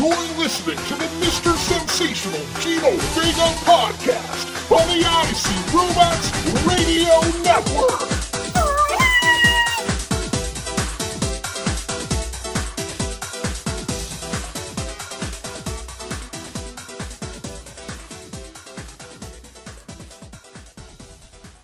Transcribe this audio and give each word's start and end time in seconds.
You're 0.00 0.16
listening 0.38 0.78
to 0.78 0.94
the 0.94 1.04
Mr. 1.20 1.54
Sensational 1.54 2.40
Gino 2.62 2.90
Vega 3.12 3.52
podcast 3.66 4.48
on 4.72 4.88
the 4.88 5.04
I 5.06 5.24
See 5.34 5.60
Robots 5.76 6.30
Radio 6.64 7.20
Network. 7.44 8.08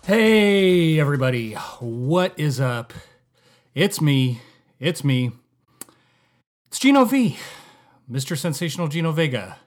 Hey, 0.05 0.99
everybody. 0.99 1.53
What 1.79 2.35
is 2.37 2.59
up? 2.59 2.93
It's 3.73 3.99
me. 3.99 4.41
It's 4.79 5.03
me. 5.03 5.31
It's 6.67 6.77
Gino 6.77 7.05
V, 7.05 7.35
Mr. 8.09 8.37
Sensational 8.37 8.87
Gino 8.87 9.11
Vega. 9.11 9.57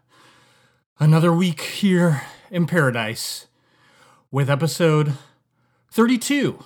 Another 0.99 1.31
week 1.31 1.61
here 1.61 2.23
in 2.51 2.67
paradise 2.67 3.49
with 4.31 4.49
episode 4.49 5.13
32 5.91 6.65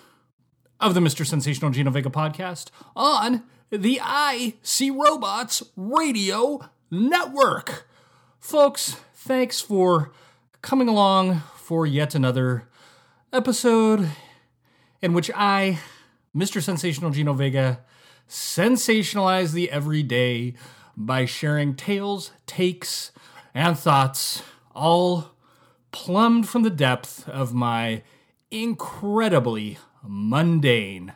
of 0.79 0.95
the 0.95 1.01
Mr. 1.01 1.27
Sensational 1.27 1.73
Gino 1.73 1.91
Vega 1.91 2.11
podcast 2.11 2.71
on 2.95 3.43
the 3.71 3.99
I 4.01 4.55
See 4.63 4.89
Robots 4.89 5.65
Radio 5.77 6.61
Network. 6.93 7.89
Folks, 8.39 8.97
thanks 9.13 9.61
for 9.61 10.13
coming 10.63 10.87
along 10.89 11.41
for 11.57 11.87
yet 11.87 12.15
another 12.15 12.69
episode 13.33 14.11
in 15.03 15.13
which 15.13 15.29
I, 15.35 15.81
Mr. 16.37 16.63
Sensational 16.63 17.11
Gino 17.11 17.33
Vega, 17.33 17.81
sensationalize 18.29 19.53
the 19.53 19.73
everyday 19.73 20.55
by 20.97 21.25
sharing 21.25 21.75
tales, 21.75 22.31
takes, 22.47 23.13
and 23.55 23.79
thoughts, 23.79 24.43
all 24.75 25.33
plumbed 25.93 26.49
from 26.49 26.63
the 26.63 26.71
depth 26.71 27.29
of 27.29 27.55
my 27.55 28.03
incredibly 28.51 29.79
mundane, 30.03 31.13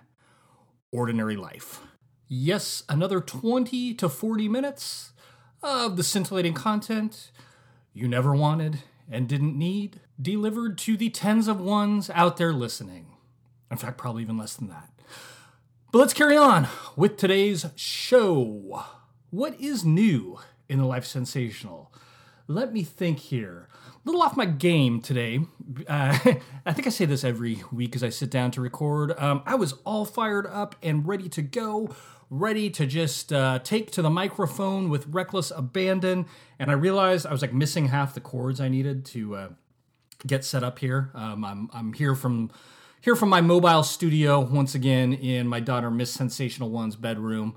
ordinary 0.93 1.37
life. 1.37 1.81
Yes, 2.29 2.83
another 2.89 3.21
20 3.21 3.95
to 3.95 4.09
40 4.09 4.49
minutes 4.49 5.13
of 5.63 5.97
the 5.97 6.05
scintillating 6.05 6.55
content 6.55 7.31
you 7.93 8.07
never 8.07 8.35
wanted 8.35 8.81
and 9.11 9.29
didn't 9.29 9.57
need, 9.57 10.01
delivered 10.21 10.79
to 10.79 10.97
the 10.97 11.11
tens 11.11 11.49
of 11.49 11.61
ones 11.61 12.11
out 12.15 12.37
there 12.37 12.53
listening. 12.53 13.07
In 13.71 13.77
fact, 13.77 13.99
probably 13.99 14.23
even 14.23 14.37
less 14.37 14.57
than 14.57 14.69
that. 14.69 14.91
But 15.91 15.99
let's 15.99 16.13
carry 16.13 16.37
on 16.37 16.69
with 16.97 17.17
today's 17.17 17.67
show. 17.75 18.85
What 19.31 19.61
is 19.61 19.85
new 19.85 20.39
in 20.69 20.79
the 20.79 20.87
life 20.87 21.05
sensational? 21.05 21.93
Let 22.47 22.73
me 22.73 22.83
think 22.83 23.19
here. 23.19 23.69
A 23.75 24.01
little 24.05 24.23
off 24.23 24.39
my 24.39 24.47
game 24.47 25.03
today. 25.03 25.41
Uh, 25.87 26.19
I 26.67 26.73
think 26.73 26.87
I 26.87 26.91
say 26.91 27.05
this 27.05 27.25
every 27.25 27.63
week 27.71 27.95
as 27.95 28.03
I 28.03 28.09
sit 28.09 28.31
down 28.31 28.53
to 28.53 28.63
record. 28.63 29.19
Um, 29.19 29.43
I 29.45 29.55
was 29.55 29.75
all 29.85 30.07
fired 30.07 30.47
up 30.47 30.77
and 30.83 31.07
ready 31.07 31.29
to 31.29 31.43
go, 31.43 31.95
ready 32.31 32.71
to 32.71 32.87
just 32.87 33.31
uh, 33.33 33.59
take 33.59 33.91
to 33.93 34.03
the 34.03 34.09
microphone 34.09 34.89
with 34.89 35.07
reckless 35.09 35.51
abandon. 35.51 36.25
And 36.59 36.71
I 36.71 36.75
realized 36.75 37.27
I 37.27 37.33
was 37.33 37.43
like 37.43 37.53
missing 37.53 37.89
half 37.89 38.15
the 38.15 38.21
cords 38.21 38.63
I 38.63 38.69
needed 38.69 39.05
to 39.07 39.37
uh, 39.37 39.49
get 40.27 40.43
set 40.43 40.65
up 40.65 40.79
here. 40.79 41.11
Um, 41.15 41.45
I'm, 41.45 41.71
I'm 41.75 41.93
here 41.93 42.15
from 42.15 42.51
here 43.01 43.15
from 43.15 43.29
my 43.29 43.41
mobile 43.41 43.83
studio 43.83 44.41
once 44.41 44.75
again 44.75 45.13
in 45.13 45.47
my 45.47 45.61
daughter 45.61 45.91
Miss 45.91 46.11
Sensational 46.11 46.71
One's 46.71 46.97
bedroom, 46.97 47.57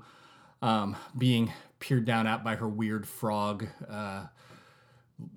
um, 0.62 0.96
being 1.18 1.52
peered 1.80 2.04
down 2.04 2.26
at 2.26 2.44
by 2.44 2.54
her 2.54 2.68
weird 2.68 3.06
frog 3.06 3.66
uh, 3.90 4.26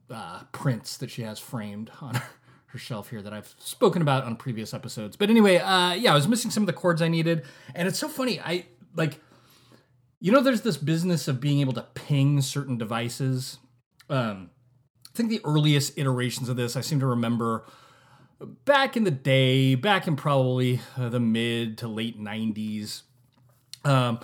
uh, 0.09 0.39
prints 0.51 0.97
that 0.97 1.09
she 1.09 1.23
has 1.23 1.39
framed 1.39 1.91
on 1.99 2.15
her, 2.67 2.77
shelf 2.77 3.09
here 3.09 3.21
that 3.21 3.31
I've 3.31 3.55
spoken 3.57 4.01
about 4.01 4.25
on 4.25 4.35
previous 4.35 4.73
episodes. 4.73 5.15
But 5.15 5.29
anyway, 5.29 5.57
uh, 5.57 5.93
yeah, 5.93 6.11
I 6.11 6.15
was 6.15 6.27
missing 6.27 6.51
some 6.51 6.63
of 6.63 6.67
the 6.67 6.73
cords 6.73 7.01
I 7.01 7.07
needed, 7.07 7.43
and 7.73 7.87
it's 7.87 7.97
so 7.97 8.09
funny. 8.09 8.39
I 8.41 8.65
like, 8.95 9.21
you 10.19 10.31
know, 10.33 10.41
there's 10.41 10.61
this 10.61 10.75
business 10.75 11.29
of 11.29 11.39
being 11.39 11.61
able 11.61 11.71
to 11.73 11.85
ping 11.93 12.41
certain 12.41 12.77
devices. 12.77 13.59
Um, 14.09 14.49
I 15.07 15.17
think 15.17 15.29
the 15.29 15.39
earliest 15.45 15.97
iterations 15.97 16.49
of 16.49 16.57
this, 16.57 16.75
I 16.75 16.81
seem 16.81 16.99
to 16.99 17.05
remember 17.07 17.65
back 18.65 18.97
in 18.97 19.05
the 19.05 19.11
day, 19.11 19.75
back 19.75 20.05
in 20.05 20.17
probably 20.17 20.81
uh, 20.97 21.09
the 21.09 21.19
mid 21.21 21.77
to 21.79 21.87
late 21.87 22.19
90s. 22.19 23.03
Um, 23.85 24.19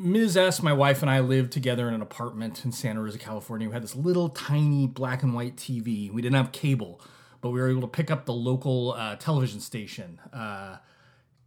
Ms. 0.00 0.34
S, 0.34 0.62
my 0.62 0.72
wife, 0.72 1.02
and 1.02 1.10
I 1.10 1.20
lived 1.20 1.52
together 1.52 1.86
in 1.86 1.92
an 1.92 2.00
apartment 2.00 2.64
in 2.64 2.72
Santa 2.72 3.02
Rosa, 3.02 3.18
California. 3.18 3.68
We 3.68 3.74
had 3.74 3.82
this 3.82 3.94
little 3.94 4.30
tiny 4.30 4.86
black 4.86 5.22
and 5.22 5.34
white 5.34 5.56
TV. 5.56 6.10
We 6.10 6.22
didn't 6.22 6.36
have 6.36 6.52
cable, 6.52 7.02
but 7.42 7.50
we 7.50 7.60
were 7.60 7.68
able 7.68 7.82
to 7.82 7.86
pick 7.86 8.10
up 8.10 8.24
the 8.24 8.32
local 8.32 8.92
uh, 8.92 9.16
television 9.16 9.60
station, 9.60 10.18
uh, 10.32 10.78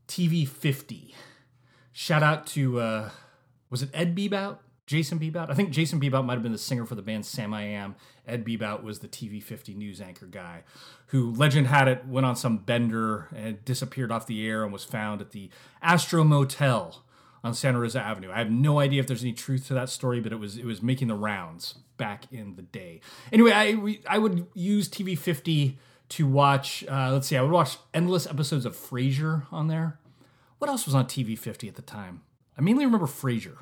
TV 0.08 0.48
50. 0.48 1.16
Shout 1.94 2.22
out 2.22 2.46
to, 2.48 2.80
uh, 2.80 3.10
was 3.72 3.82
it 3.82 3.90
Ed 3.92 4.16
Bebout? 4.16 4.60
Jason 4.86 5.18
Bebout? 5.18 5.50
I 5.50 5.56
think 5.56 5.72
Jason 5.72 6.00
Bebout 6.00 6.24
might 6.24 6.34
have 6.34 6.44
been 6.44 6.52
the 6.52 6.58
singer 6.60 6.86
for 6.86 6.94
the 6.94 7.02
band 7.02 7.26
Sam 7.26 7.56
I 7.56 7.64
Am. 7.64 7.96
Ed 8.28 8.46
Bebout 8.46 8.84
was 8.84 9.00
the 9.00 9.08
TV 9.08 9.42
50 9.42 9.74
news 9.74 10.00
anchor 10.00 10.28
guy 10.28 10.64
who, 11.08 11.32
legend 11.32 11.68
had 11.68 11.88
it, 11.88 12.06
went 12.06 12.28
on 12.28 12.36
some 12.36 12.58
bender 12.58 13.30
and 13.36 13.66
disappeared 13.66 14.12
off 14.12 14.28
the 14.28 14.48
air 14.48 14.64
and 14.64 14.72
was 14.72 14.84
found 14.84 15.22
at 15.22 15.32
the 15.32 15.50
Astro 15.82 16.24
Motel 16.24 17.04
on 17.44 17.54
Santa 17.54 17.80
Rosa 17.80 18.00
Avenue. 18.00 18.32
I 18.32 18.38
have 18.38 18.50
no 18.50 18.80
idea 18.80 19.00
if 19.00 19.08
there's 19.08 19.24
any 19.24 19.34
truth 19.34 19.68
to 19.68 19.74
that 19.74 19.90
story, 19.90 20.20
but 20.22 20.32
it 20.32 20.40
was 20.40 20.58
it 20.58 20.66
was 20.66 20.82
making 20.82 21.10
the 21.10 21.16
rounds 21.16 21.76
back 21.98 22.26
in 22.32 22.56
the 22.56 22.62
day. 22.62 23.02
Anyway, 23.32 23.52
I 23.52 23.74
we, 23.74 24.02
I 24.08 24.18
would 24.18 24.48
use 24.54 24.88
TV 24.88 25.18
50 25.18 25.78
to 26.10 26.28
watch. 26.28 26.86
Uh, 26.90 27.12
let's 27.12 27.28
see, 27.28 27.36
I 27.36 27.42
would 27.42 27.52
watch 27.52 27.78
endless 27.94 28.26
episodes 28.26 28.66
of 28.66 28.76
Frasier 28.76 29.44
on 29.52 29.68
there. 29.68 30.00
What 30.60 30.70
else 30.70 30.86
was 30.86 30.96
on 30.96 31.06
TV 31.06 31.38
50 31.38 31.68
at 31.68 31.76
the 31.76 31.82
time? 31.82 32.22
I 32.58 32.62
mainly 32.62 32.86
remember 32.86 33.08
Frasier. 33.08 33.58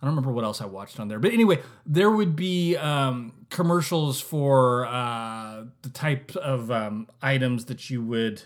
I 0.00 0.04
don't 0.04 0.14
remember 0.14 0.30
what 0.30 0.44
else 0.44 0.60
I 0.60 0.66
watched 0.66 1.00
on 1.00 1.08
there, 1.08 1.18
but 1.18 1.32
anyway, 1.32 1.60
there 1.86 2.10
would 2.10 2.36
be 2.36 2.76
um, 2.76 3.32
commercials 3.48 4.20
for 4.20 4.86
uh, 4.86 5.64
the 5.80 5.88
type 5.88 6.36
of 6.36 6.70
um, 6.70 7.08
items 7.22 7.64
that 7.64 7.88
you 7.88 8.04
would 8.04 8.42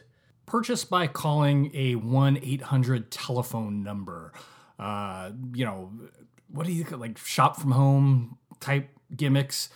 purchase 0.50 0.84
by 0.84 1.06
calling 1.06 1.70
a 1.74 1.94
one 1.94 2.36
eight 2.42 2.62
hundred 2.62 3.10
telephone 3.10 3.84
number. 3.84 4.32
Uh, 4.78 5.30
you 5.54 5.64
know, 5.64 5.92
what 6.48 6.66
do 6.66 6.72
you 6.72 6.84
like 6.84 7.16
shop 7.18 7.60
from 7.60 7.70
home 7.70 8.36
type 8.58 8.90
gimmicks? 9.14 9.68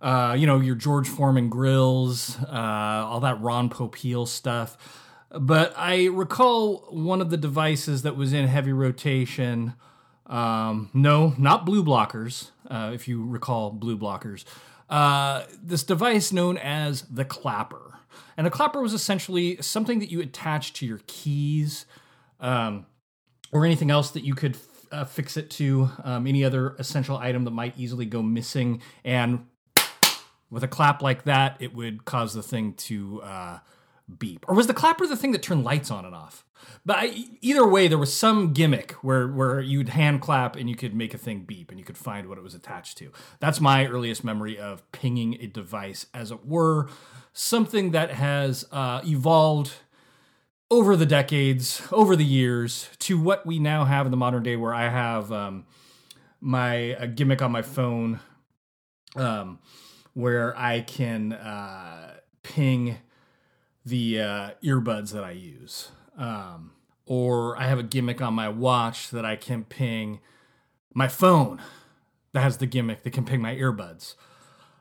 Uh, 0.00 0.36
you 0.38 0.46
know, 0.46 0.60
your 0.60 0.76
George 0.76 1.08
Foreman 1.08 1.48
grills, 1.48 2.38
uh, 2.42 3.04
all 3.08 3.20
that 3.20 3.40
Ron 3.40 3.70
Popeil 3.70 4.28
stuff. 4.28 4.76
But 5.30 5.74
I 5.76 6.06
recall 6.06 6.86
one 6.90 7.20
of 7.20 7.30
the 7.30 7.36
devices 7.36 8.02
that 8.02 8.16
was 8.16 8.32
in 8.32 8.46
heavy 8.46 8.72
rotation. 8.72 9.74
Um, 10.26 10.90
no, 10.92 11.34
not 11.38 11.64
blue 11.64 11.82
blockers, 11.82 12.50
uh, 12.68 12.90
if 12.94 13.08
you 13.08 13.24
recall 13.24 13.70
blue 13.70 13.96
blockers. 13.96 14.44
Uh, 14.88 15.44
this 15.62 15.82
device 15.82 16.32
known 16.32 16.58
as 16.58 17.02
the 17.02 17.24
clapper. 17.24 17.87
And 18.36 18.46
a 18.46 18.50
clapper 18.50 18.80
was 18.80 18.92
essentially 18.92 19.60
something 19.60 19.98
that 19.98 20.10
you 20.10 20.20
attach 20.20 20.72
to 20.74 20.86
your 20.86 21.00
keys 21.06 21.86
um, 22.40 22.86
or 23.52 23.64
anything 23.64 23.90
else 23.90 24.10
that 24.12 24.24
you 24.24 24.34
could 24.34 24.56
uh, 24.90 25.04
fix 25.04 25.36
it 25.36 25.50
to, 25.50 25.90
um, 26.04 26.26
any 26.26 26.44
other 26.44 26.74
essential 26.78 27.16
item 27.16 27.44
that 27.44 27.50
might 27.50 27.74
easily 27.76 28.06
go 28.06 28.22
missing. 28.22 28.80
And 29.04 29.46
with 30.50 30.64
a 30.64 30.68
clap 30.68 31.02
like 31.02 31.24
that, 31.24 31.56
it 31.60 31.74
would 31.74 32.04
cause 32.04 32.34
the 32.34 32.42
thing 32.42 32.74
to 32.74 33.22
uh, 33.22 33.58
beep. 34.18 34.44
Or 34.48 34.54
was 34.54 34.66
the 34.66 34.74
clapper 34.74 35.06
the 35.06 35.16
thing 35.16 35.32
that 35.32 35.42
turned 35.42 35.64
lights 35.64 35.90
on 35.90 36.04
and 36.04 36.14
off? 36.14 36.44
But 36.84 36.96
I, 36.98 37.24
either 37.40 37.66
way, 37.66 37.88
there 37.88 37.98
was 37.98 38.14
some 38.14 38.52
gimmick 38.52 38.92
where 39.02 39.28
where 39.28 39.60
you'd 39.60 39.90
hand 39.90 40.20
clap 40.20 40.56
and 40.56 40.68
you 40.68 40.74
could 40.74 40.94
make 40.94 41.14
a 41.14 41.18
thing 41.18 41.40
beep 41.40 41.70
and 41.70 41.78
you 41.78 41.84
could 41.84 41.98
find 41.98 42.28
what 42.28 42.38
it 42.38 42.42
was 42.42 42.54
attached 42.54 42.98
to. 42.98 43.12
That's 43.40 43.60
my 43.60 43.86
earliest 43.86 44.24
memory 44.24 44.58
of 44.58 44.90
pinging 44.90 45.34
a 45.40 45.46
device, 45.46 46.06
as 46.12 46.30
it 46.30 46.46
were, 46.46 46.88
something 47.38 47.92
that 47.92 48.10
has 48.10 48.66
uh, 48.72 49.00
evolved 49.04 49.72
over 50.72 50.96
the 50.96 51.06
decades, 51.06 51.80
over 51.92 52.16
the 52.16 52.24
years, 52.24 52.90
to 52.98 53.16
what 53.18 53.46
we 53.46 53.60
now 53.60 53.84
have 53.84 54.06
in 54.06 54.10
the 54.10 54.16
modern 54.16 54.42
day, 54.42 54.56
where 54.56 54.74
I 54.74 54.88
have 54.88 55.30
um, 55.30 55.64
my 56.40 56.96
gimmick 57.14 57.40
on 57.40 57.52
my 57.52 57.62
phone, 57.62 58.18
um, 59.14 59.60
where 60.14 60.58
I 60.58 60.80
can 60.80 61.32
uh, 61.32 62.14
ping 62.42 62.96
the 63.86 64.20
uh, 64.20 64.50
earbuds 64.64 65.12
that 65.12 65.22
I 65.22 65.30
use. 65.30 65.92
Um, 66.16 66.72
or 67.06 67.56
I 67.56 67.68
have 67.68 67.78
a 67.78 67.84
gimmick 67.84 68.20
on 68.20 68.34
my 68.34 68.48
watch 68.48 69.10
that 69.10 69.24
I 69.24 69.36
can 69.36 69.62
ping 69.62 70.18
my 70.92 71.06
phone 71.06 71.62
that 72.32 72.40
has 72.40 72.58
the 72.58 72.66
gimmick 72.66 73.04
that 73.04 73.12
can 73.12 73.24
ping 73.24 73.40
my 73.40 73.54
earbuds. 73.54 74.16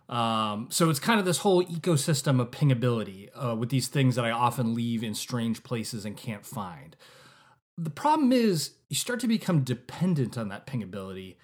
Um, 0.09 0.67
so 0.69 0.89
it's 0.89 0.99
kind 0.99 1.19
of 1.19 1.25
this 1.25 1.39
whole 1.39 1.63
ecosystem 1.65 2.39
of 2.39 2.49
pingability 2.51 3.29
uh, 3.35 3.55
with 3.55 3.69
these 3.69 3.87
things 3.89 4.15
that 4.15 4.23
I 4.23 4.31
often 4.31 4.73
leave 4.73 5.03
in 5.03 5.13
strange 5.13 5.63
places 5.63 6.05
and 6.05 6.15
can't 6.15 6.45
find. 6.45 6.95
The 7.77 7.89
problem 7.89 8.31
is 8.31 8.71
you 8.89 8.95
start 8.95 9.19
to 9.19 9.27
become 9.27 9.61
dependent 9.61 10.37
on 10.37 10.47
that 10.49 10.65
pingability, 10.65 11.35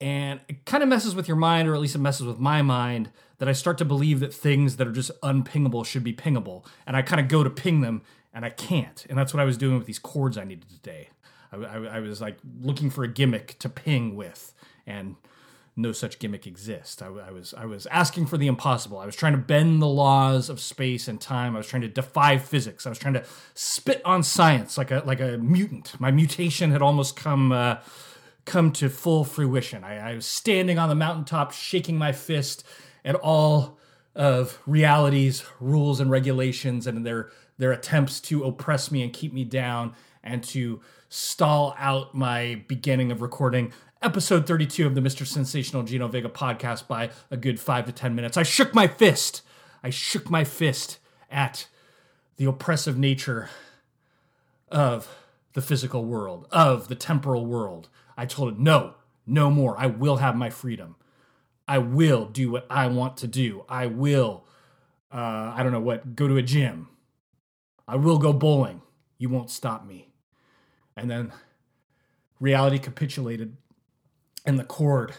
And 0.00 0.40
it 0.48 0.66
kind 0.66 0.82
of 0.82 0.88
messes 0.88 1.14
with 1.14 1.26
your 1.26 1.36
mind, 1.36 1.68
or 1.68 1.74
at 1.74 1.80
least 1.80 1.94
it 1.94 2.00
messes 2.00 2.26
with 2.26 2.38
my 2.38 2.60
mind, 2.60 3.10
that 3.38 3.48
I 3.48 3.52
start 3.52 3.78
to 3.78 3.84
believe 3.84 4.20
that 4.20 4.32
things 4.32 4.76
that 4.76 4.86
are 4.86 4.92
just 4.92 5.10
unpingable 5.22 5.84
should 5.84 6.04
be 6.04 6.12
pingable. 6.12 6.66
And 6.86 6.96
I 6.96 7.02
kind 7.02 7.20
of 7.20 7.28
go 7.28 7.42
to 7.42 7.50
ping 7.50 7.80
them 7.80 8.02
and 8.32 8.44
I 8.44 8.50
can't. 8.50 9.06
And 9.08 9.16
that's 9.16 9.32
what 9.32 9.40
I 9.40 9.44
was 9.44 9.56
doing 9.56 9.78
with 9.78 9.86
these 9.86 9.98
cords 9.98 10.36
I 10.36 10.44
needed 10.44 10.68
today. 10.68 11.08
I, 11.50 11.56
I, 11.56 11.76
I 11.96 12.00
was 12.00 12.20
like 12.20 12.36
looking 12.60 12.90
for 12.90 13.04
a 13.04 13.08
gimmick 13.08 13.58
to 13.60 13.68
ping 13.70 14.16
with. 14.16 14.52
And 14.86 15.16
no 15.76 15.92
such 15.92 16.18
gimmick 16.18 16.46
exists. 16.46 17.02
I, 17.02 17.06
I, 17.06 17.30
was 17.30 17.52
I 17.54 17.66
was 17.66 17.86
asking 17.86 18.26
for 18.26 18.38
the 18.38 18.46
impossible. 18.46 18.98
I 18.98 19.04
was 19.04 19.14
trying 19.14 19.32
to 19.32 19.38
bend 19.38 19.82
the 19.82 19.86
laws 19.86 20.48
of 20.48 20.58
space 20.58 21.06
and 21.06 21.20
time. 21.20 21.54
I 21.54 21.58
was 21.58 21.66
trying 21.66 21.82
to 21.82 21.88
defy 21.88 22.38
physics. 22.38 22.86
I 22.86 22.88
was 22.88 22.98
trying 22.98 23.14
to 23.14 23.24
spit 23.54 24.00
on 24.04 24.22
science 24.22 24.78
like 24.78 24.90
a 24.90 25.02
like 25.04 25.20
a 25.20 25.36
mutant. 25.36 26.00
My 26.00 26.10
mutation 26.10 26.70
had 26.70 26.80
almost 26.80 27.14
come 27.14 27.52
uh, 27.52 27.76
come 28.46 28.72
to 28.72 28.88
full 28.88 29.24
fruition. 29.24 29.84
I, 29.84 30.12
I 30.12 30.14
was 30.14 30.24
standing 30.24 30.78
on 30.78 30.88
the 30.88 30.94
mountaintop, 30.94 31.52
shaking 31.52 31.98
my 31.98 32.12
fist 32.12 32.64
at 33.04 33.14
all 33.14 33.78
of 34.14 34.58
reality's 34.66 35.44
rules 35.60 36.00
and 36.00 36.10
regulations 36.10 36.86
and 36.86 37.04
their 37.04 37.30
their 37.58 37.72
attempts 37.72 38.20
to 38.20 38.44
oppress 38.44 38.90
me 38.90 39.02
and 39.02 39.12
keep 39.12 39.32
me 39.32 39.44
down 39.44 39.94
and 40.22 40.42
to 40.42 40.80
stall 41.08 41.74
out 41.78 42.14
my 42.14 42.62
beginning 42.66 43.12
of 43.12 43.22
recording 43.22 43.72
episode 44.02 44.46
32 44.46 44.86
of 44.86 44.94
the 44.94 45.00
Mr. 45.00 45.26
Sensational 45.26 45.82
Gino 45.82 46.08
Vega 46.08 46.28
podcast 46.28 46.86
by 46.86 47.10
a 47.30 47.36
good 47.36 47.58
five 47.58 47.86
to 47.86 47.92
10 47.92 48.14
minutes. 48.14 48.36
I 48.36 48.42
shook 48.42 48.74
my 48.74 48.86
fist. 48.86 49.42
I 49.82 49.90
shook 49.90 50.30
my 50.30 50.44
fist 50.44 50.98
at 51.30 51.66
the 52.36 52.44
oppressive 52.44 52.98
nature 52.98 53.48
of 54.70 55.08
the 55.54 55.62
physical 55.62 56.04
world, 56.04 56.46
of 56.50 56.88
the 56.88 56.94
temporal 56.94 57.46
world. 57.46 57.88
I 58.16 58.26
told 58.26 58.52
it, 58.52 58.58
no, 58.58 58.94
no 59.26 59.50
more. 59.50 59.74
I 59.78 59.86
will 59.86 60.16
have 60.16 60.36
my 60.36 60.50
freedom. 60.50 60.96
I 61.66 61.78
will 61.78 62.26
do 62.26 62.50
what 62.50 62.66
I 62.70 62.86
want 62.88 63.16
to 63.18 63.26
do. 63.26 63.64
I 63.68 63.86
will, 63.86 64.44
uh, 65.10 65.52
I 65.54 65.62
don't 65.62 65.72
know 65.72 65.80
what, 65.80 66.14
go 66.14 66.28
to 66.28 66.36
a 66.36 66.42
gym. 66.42 66.88
I 67.88 67.96
will 67.96 68.18
go 68.18 68.32
bowling. 68.32 68.82
You 69.18 69.28
won't 69.30 69.50
stop 69.50 69.86
me. 69.86 70.10
And 70.96 71.10
then 71.10 71.32
reality 72.38 72.78
capitulated 72.78 73.56
and 74.46 74.58
the 74.58 74.64
cord 74.64 75.12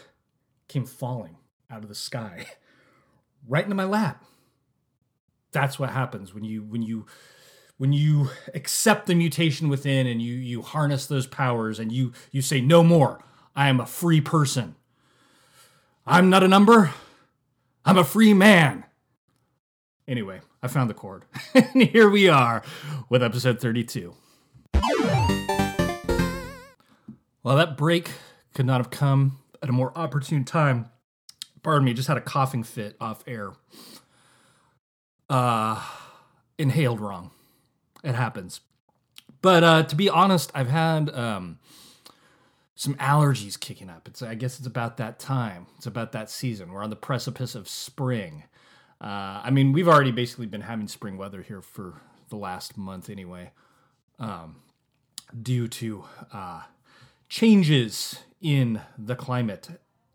came 0.66 0.84
falling 0.84 1.36
out 1.70 1.82
of 1.82 1.88
the 1.88 1.94
sky 1.94 2.46
right 3.48 3.64
into 3.64 3.76
my 3.76 3.84
lap. 3.84 4.24
That's 5.52 5.78
what 5.78 5.90
happens 5.90 6.34
when 6.34 6.44
you 6.44 6.62
when 6.62 6.82
you 6.82 7.06
when 7.76 7.92
you 7.92 8.30
accept 8.54 9.06
the 9.06 9.14
mutation 9.14 9.68
within 9.68 10.06
and 10.06 10.20
you 10.20 10.34
you 10.34 10.62
harness 10.62 11.06
those 11.06 11.26
powers 11.26 11.78
and 11.78 11.92
you 11.92 12.12
you 12.32 12.42
say 12.42 12.60
no 12.60 12.82
more. 12.82 13.22
I 13.54 13.68
am 13.68 13.80
a 13.80 13.86
free 13.86 14.20
person. 14.20 14.74
I'm 16.06 16.30
not 16.30 16.42
a 16.42 16.48
number. 16.48 16.92
I'm 17.84 17.98
a 17.98 18.04
free 18.04 18.34
man. 18.34 18.84
Anyway 20.06 20.40
i 20.62 20.68
found 20.68 20.90
the 20.90 20.94
cord. 20.94 21.24
And 21.54 21.82
here 21.82 22.08
we 22.10 22.28
are 22.28 22.62
with 23.08 23.22
episode 23.22 23.60
32 23.60 24.14
well 27.42 27.56
that 27.56 27.76
break 27.76 28.10
could 28.58 28.66
not 28.66 28.80
have 28.80 28.90
come 28.90 29.38
at 29.62 29.68
a 29.68 29.72
more 29.72 29.96
opportune 29.96 30.44
time. 30.44 30.90
Pardon 31.62 31.84
me, 31.84 31.94
just 31.94 32.08
had 32.08 32.16
a 32.16 32.20
coughing 32.20 32.64
fit 32.64 32.96
off 33.00 33.22
air. 33.24 33.52
Uh, 35.30 35.80
inhaled 36.58 37.00
wrong. 37.00 37.30
It 38.02 38.16
happens. 38.16 38.60
But 39.42 39.62
uh, 39.62 39.82
to 39.84 39.94
be 39.94 40.08
honest, 40.08 40.50
I've 40.56 40.70
had 40.70 41.08
um, 41.10 41.60
some 42.74 42.96
allergies 42.96 43.60
kicking 43.60 43.88
up. 43.88 44.08
It's 44.08 44.22
I 44.22 44.34
guess 44.34 44.58
it's 44.58 44.66
about 44.66 44.96
that 44.96 45.20
time. 45.20 45.68
It's 45.76 45.86
about 45.86 46.10
that 46.10 46.28
season. 46.28 46.72
We're 46.72 46.82
on 46.82 46.90
the 46.90 46.96
precipice 46.96 47.54
of 47.54 47.68
spring. 47.68 48.42
Uh, 49.00 49.40
I 49.44 49.50
mean, 49.50 49.70
we've 49.70 49.86
already 49.86 50.10
basically 50.10 50.46
been 50.46 50.62
having 50.62 50.88
spring 50.88 51.16
weather 51.16 51.42
here 51.42 51.62
for 51.62 52.00
the 52.28 52.36
last 52.36 52.76
month 52.76 53.08
anyway, 53.08 53.52
um, 54.18 54.56
due 55.40 55.68
to 55.68 56.02
uh, 56.32 56.62
changes 57.28 58.20
in 58.40 58.80
the 58.96 59.16
climate, 59.16 59.68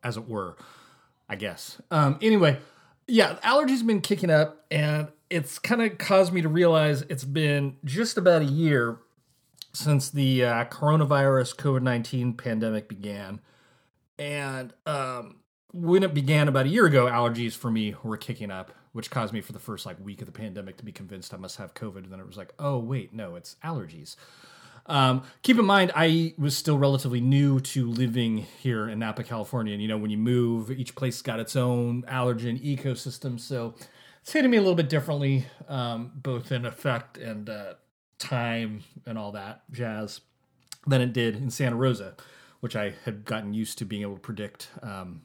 as 0.03 0.17
it 0.17 0.27
were, 0.27 0.57
I 1.29 1.35
guess. 1.35 1.81
Um, 1.91 2.17
anyway, 2.21 2.59
yeah, 3.07 3.35
allergies 3.43 3.77
have 3.77 3.87
been 3.87 4.01
kicking 4.01 4.29
up, 4.29 4.65
and 4.71 5.09
it's 5.29 5.59
kind 5.59 5.81
of 5.81 5.97
caused 5.97 6.33
me 6.33 6.41
to 6.41 6.49
realize 6.49 7.01
it's 7.03 7.25
been 7.25 7.77
just 7.83 8.17
about 8.17 8.41
a 8.41 8.45
year 8.45 8.99
since 9.73 10.09
the 10.09 10.45
uh, 10.45 10.65
coronavirus 10.65 11.55
COVID 11.55 11.81
19 11.81 12.33
pandemic 12.33 12.87
began. 12.87 13.41
And 14.19 14.73
um, 14.85 15.37
when 15.71 16.03
it 16.03 16.13
began 16.13 16.47
about 16.47 16.67
a 16.67 16.69
year 16.69 16.85
ago, 16.85 17.07
allergies 17.07 17.53
for 17.57 17.71
me 17.71 17.95
were 18.03 18.17
kicking 18.17 18.51
up, 18.51 18.71
which 18.91 19.09
caused 19.09 19.33
me 19.33 19.41
for 19.41 19.51
the 19.53 19.59
first 19.59 19.85
like 19.85 19.97
week 19.99 20.21
of 20.21 20.27
the 20.27 20.31
pandemic 20.31 20.77
to 20.77 20.85
be 20.85 20.91
convinced 20.91 21.33
I 21.33 21.37
must 21.37 21.57
have 21.57 21.73
COVID. 21.73 22.03
And 22.03 22.11
then 22.11 22.19
it 22.19 22.27
was 22.27 22.37
like, 22.37 22.53
oh, 22.59 22.77
wait, 22.77 23.13
no, 23.13 23.35
it's 23.35 23.55
allergies. 23.63 24.15
Um, 24.85 25.23
keep 25.41 25.57
in 25.57 25.65
mind, 25.65 25.91
I 25.95 26.33
was 26.37 26.57
still 26.57 26.77
relatively 26.77 27.21
new 27.21 27.59
to 27.61 27.89
living 27.89 28.45
here 28.59 28.89
in 28.89 28.99
Napa, 28.99 29.23
California. 29.23 29.73
And, 29.73 29.81
you 29.81 29.87
know, 29.87 29.97
when 29.97 30.11
you 30.11 30.17
move, 30.17 30.71
each 30.71 30.95
place 30.95 31.21
got 31.21 31.39
its 31.39 31.55
own 31.55 32.03
allergen 32.03 32.61
ecosystem. 32.61 33.39
So 33.39 33.75
it's 34.21 34.33
hitting 34.33 34.51
me 34.51 34.57
a 34.57 34.61
little 34.61 34.75
bit 34.75 34.89
differently, 34.89 35.45
um, 35.67 36.11
both 36.15 36.51
in 36.51 36.65
effect 36.65 37.17
and 37.17 37.49
uh, 37.49 37.73
time 38.19 38.83
and 39.05 39.17
all 39.17 39.31
that 39.33 39.63
jazz, 39.71 40.21
than 40.85 41.01
it 41.01 41.13
did 41.13 41.35
in 41.35 41.49
Santa 41.49 41.75
Rosa, 41.75 42.15
which 42.59 42.75
I 42.75 42.93
had 43.05 43.25
gotten 43.25 43.53
used 43.53 43.77
to 43.79 43.85
being 43.85 44.01
able 44.01 44.15
to 44.15 44.19
predict 44.19 44.69
um, 44.81 45.21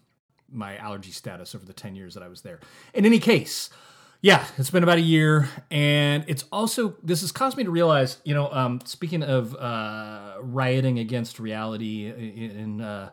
my 0.50 0.76
allergy 0.76 1.10
status 1.10 1.54
over 1.54 1.64
the 1.64 1.72
10 1.72 1.94
years 1.94 2.14
that 2.14 2.22
I 2.22 2.28
was 2.28 2.42
there. 2.42 2.60
In 2.94 3.04
any 3.04 3.18
case, 3.18 3.70
yeah, 4.20 4.44
it's 4.56 4.70
been 4.70 4.82
about 4.82 4.98
a 4.98 5.02
year, 5.02 5.48
and 5.70 6.24
it's 6.26 6.44
also 6.50 6.96
this 7.02 7.20
has 7.20 7.30
caused 7.30 7.56
me 7.56 7.64
to 7.64 7.70
realize, 7.70 8.18
you 8.24 8.34
know, 8.34 8.50
um, 8.50 8.80
speaking 8.84 9.22
of 9.22 9.54
uh, 9.54 10.34
rioting 10.40 10.98
against 10.98 11.38
reality 11.38 12.08
in 12.08 12.80
uh, 12.80 13.10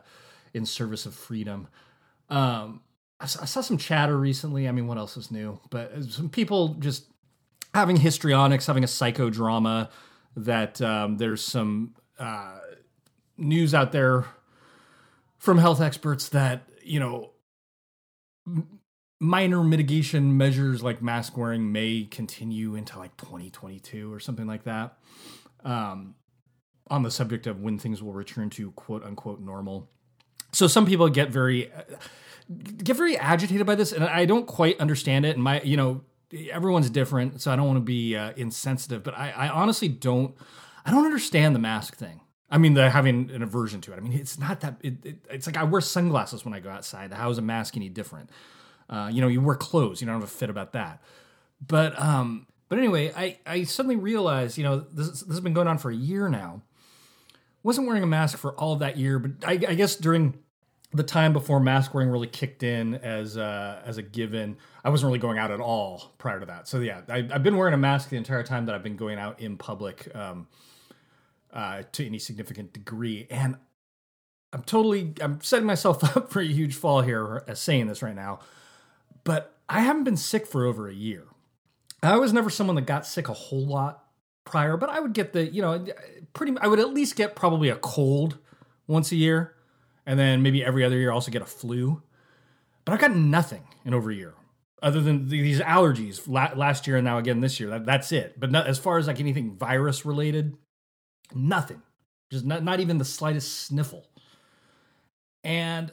in 0.52 0.66
service 0.66 1.06
of 1.06 1.14
freedom, 1.14 1.68
um, 2.28 2.80
I, 3.20 3.26
saw 3.26 3.60
some 3.60 3.78
chatter 3.78 4.16
recently. 4.16 4.68
I 4.68 4.72
mean, 4.72 4.88
what 4.88 4.98
else 4.98 5.16
is 5.16 5.30
new? 5.30 5.60
But 5.70 6.04
some 6.04 6.28
people 6.28 6.74
just 6.80 7.06
having 7.72 7.96
histrionics, 7.96 8.66
having 8.66 8.82
a 8.82 8.88
psychodrama 8.88 9.90
that 10.34 10.82
um, 10.82 11.18
there's 11.18 11.42
some 11.42 11.94
uh, 12.18 12.58
news 13.36 13.74
out 13.74 13.92
there 13.92 14.26
from 15.38 15.58
health 15.58 15.80
experts 15.80 16.30
that 16.30 16.68
you 16.82 16.98
know 16.98 17.30
minor 19.18 19.62
mitigation 19.62 20.36
measures 20.36 20.82
like 20.82 21.00
mask 21.00 21.36
wearing 21.36 21.72
may 21.72 22.06
continue 22.10 22.74
into 22.74 22.98
like 22.98 23.16
2022 23.16 24.12
or 24.12 24.20
something 24.20 24.46
like 24.46 24.64
that. 24.64 24.98
Um, 25.64 26.14
on 26.88 27.02
the 27.02 27.10
subject 27.10 27.46
of 27.46 27.60
when 27.60 27.78
things 27.78 28.02
will 28.02 28.12
return 28.12 28.50
to 28.50 28.70
quote 28.72 29.02
unquote 29.04 29.40
normal. 29.40 29.90
So 30.52 30.66
some 30.66 30.86
people 30.86 31.08
get 31.08 31.30
very 31.30 31.70
get 32.84 32.96
very 32.96 33.16
agitated 33.16 33.66
by 33.66 33.74
this, 33.74 33.92
and 33.92 34.04
I 34.04 34.24
don't 34.24 34.46
quite 34.46 34.78
understand 34.80 35.26
it. 35.26 35.34
And 35.34 35.42
my, 35.42 35.60
you 35.62 35.76
know, 35.76 36.02
everyone's 36.50 36.90
different, 36.90 37.40
so 37.42 37.50
I 37.50 37.56
don't 37.56 37.66
want 37.66 37.78
to 37.78 37.84
be 37.84 38.16
uh, 38.16 38.32
insensitive, 38.36 39.02
but 39.02 39.16
I, 39.16 39.30
I 39.30 39.48
honestly 39.48 39.88
don't. 39.88 40.34
I 40.84 40.92
don't 40.92 41.04
understand 41.04 41.54
the 41.54 41.58
mask 41.58 41.96
thing. 41.96 42.20
I 42.48 42.58
mean, 42.58 42.74
the 42.74 42.88
having 42.90 43.28
an 43.32 43.42
aversion 43.42 43.80
to 43.82 43.92
it. 43.92 43.96
I 43.96 44.00
mean, 44.00 44.12
it's 44.12 44.38
not 44.38 44.60
that. 44.60 44.76
It, 44.82 45.04
it, 45.04 45.16
it's 45.28 45.46
like 45.46 45.56
I 45.56 45.64
wear 45.64 45.80
sunglasses 45.80 46.44
when 46.44 46.54
I 46.54 46.60
go 46.60 46.70
outside. 46.70 47.12
How 47.12 47.28
is 47.30 47.38
a 47.38 47.42
mask 47.42 47.76
any 47.76 47.88
different? 47.88 48.30
Uh, 48.88 49.10
you 49.12 49.20
know, 49.20 49.28
you 49.28 49.40
wear 49.40 49.56
clothes. 49.56 50.00
You 50.00 50.06
don't 50.06 50.14
have 50.14 50.22
a 50.22 50.32
fit 50.32 50.50
about 50.50 50.72
that. 50.72 51.02
But 51.66 51.98
um, 52.00 52.46
but 52.68 52.78
anyway, 52.78 53.12
I 53.16 53.38
I 53.46 53.64
suddenly 53.64 53.96
realized, 53.96 54.58
you 54.58 54.64
know, 54.64 54.80
this 54.80 55.08
this 55.08 55.28
has 55.28 55.40
been 55.40 55.54
going 55.54 55.68
on 55.68 55.78
for 55.78 55.90
a 55.90 55.96
year 55.96 56.28
now. 56.28 56.62
Wasn't 57.62 57.86
wearing 57.86 58.02
a 58.02 58.06
mask 58.06 58.38
for 58.38 58.52
all 58.54 58.74
of 58.74 58.78
that 58.78 58.96
year, 58.96 59.18
but 59.18 59.32
I, 59.44 59.52
I 59.52 59.74
guess 59.74 59.96
during 59.96 60.38
the 60.92 61.02
time 61.02 61.32
before 61.32 61.58
mask 61.58 61.94
wearing 61.94 62.10
really 62.10 62.28
kicked 62.28 62.62
in 62.62 62.94
as 62.94 63.36
uh, 63.36 63.82
as 63.84 63.98
a 63.98 64.02
given, 64.02 64.56
I 64.84 64.90
wasn't 64.90 65.08
really 65.08 65.18
going 65.18 65.38
out 65.38 65.50
at 65.50 65.60
all 65.60 66.14
prior 66.18 66.40
to 66.40 66.46
that. 66.46 66.68
So 66.68 66.80
yeah, 66.80 67.00
I, 67.08 67.22
have 67.30 67.42
been 67.42 67.56
wearing 67.56 67.74
a 67.74 67.78
mask 67.78 68.10
the 68.10 68.16
entire 68.16 68.42
time 68.42 68.66
that 68.66 68.74
I've 68.74 68.84
been 68.84 68.96
going 68.96 69.18
out 69.18 69.40
in 69.40 69.56
public 69.56 70.14
um, 70.14 70.46
uh, 71.52 71.82
to 71.92 72.06
any 72.06 72.18
significant 72.18 72.72
degree, 72.72 73.26
and 73.30 73.56
I'm 74.52 74.62
totally 74.62 75.14
I'm 75.20 75.40
setting 75.40 75.66
myself 75.66 76.04
up 76.16 76.30
for 76.30 76.40
a 76.40 76.46
huge 76.46 76.74
fall 76.74 77.02
here 77.02 77.42
as 77.48 77.60
saying 77.60 77.88
this 77.88 78.02
right 78.02 78.14
now 78.14 78.40
but 79.26 79.58
I 79.68 79.80
haven't 79.80 80.04
been 80.04 80.16
sick 80.16 80.46
for 80.46 80.64
over 80.64 80.88
a 80.88 80.94
year. 80.94 81.24
I 82.02 82.16
was 82.16 82.32
never 82.32 82.48
someone 82.48 82.76
that 82.76 82.86
got 82.86 83.04
sick 83.04 83.28
a 83.28 83.32
whole 83.32 83.66
lot 83.66 84.04
prior, 84.44 84.76
but 84.76 84.88
I 84.88 85.00
would 85.00 85.12
get 85.12 85.32
the, 85.32 85.44
you 85.44 85.60
know, 85.60 85.84
pretty, 86.32 86.54
I 86.60 86.68
would 86.68 86.78
at 86.78 86.94
least 86.94 87.16
get 87.16 87.34
probably 87.34 87.68
a 87.68 87.76
cold 87.76 88.38
once 88.86 89.10
a 89.10 89.16
year. 89.16 89.54
And 90.06 90.18
then 90.18 90.42
maybe 90.42 90.64
every 90.64 90.84
other 90.84 90.96
year 90.96 91.10
also 91.10 91.32
get 91.32 91.42
a 91.42 91.46
flu. 91.46 92.02
But 92.84 92.92
I've 92.92 93.00
gotten 93.00 93.28
nothing 93.28 93.64
in 93.84 93.92
over 93.92 94.12
a 94.12 94.14
year 94.14 94.34
other 94.80 95.00
than 95.00 95.28
these 95.28 95.60
allergies 95.60 96.28
last 96.28 96.86
year 96.86 96.96
and 96.96 97.04
now 97.04 97.18
again 97.18 97.40
this 97.40 97.58
year. 97.58 97.70
That, 97.70 97.84
that's 97.84 98.12
it. 98.12 98.38
But 98.38 98.52
not, 98.52 98.68
as 98.68 98.78
far 98.78 98.98
as 98.98 99.08
like 99.08 99.18
anything 99.18 99.56
virus 99.56 100.06
related, 100.06 100.56
nothing. 101.34 101.82
Just 102.30 102.44
not, 102.44 102.62
not 102.62 102.78
even 102.78 102.98
the 102.98 103.04
slightest 103.04 103.62
sniffle. 103.62 104.06
And 105.42 105.92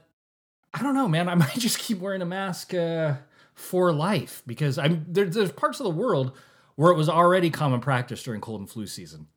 I 0.73 0.81
don't 0.81 0.95
know, 0.95 1.07
man. 1.07 1.29
I 1.29 1.35
might 1.35 1.53
just 1.53 1.79
keep 1.79 1.99
wearing 1.99 2.21
a 2.21 2.25
mask 2.25 2.73
uh, 2.73 3.15
for 3.53 3.91
life 3.91 4.43
because 4.47 4.77
I'm 4.77 5.05
there, 5.07 5.25
there's 5.25 5.51
parts 5.51 5.79
of 5.79 5.85
the 5.85 5.91
world 5.91 6.35
where 6.75 6.91
it 6.91 6.95
was 6.95 7.09
already 7.09 7.49
common 7.49 7.79
practice 7.79 8.23
during 8.23 8.41
cold 8.41 8.59
and 8.59 8.69
flu 8.69 8.87
season, 8.87 9.27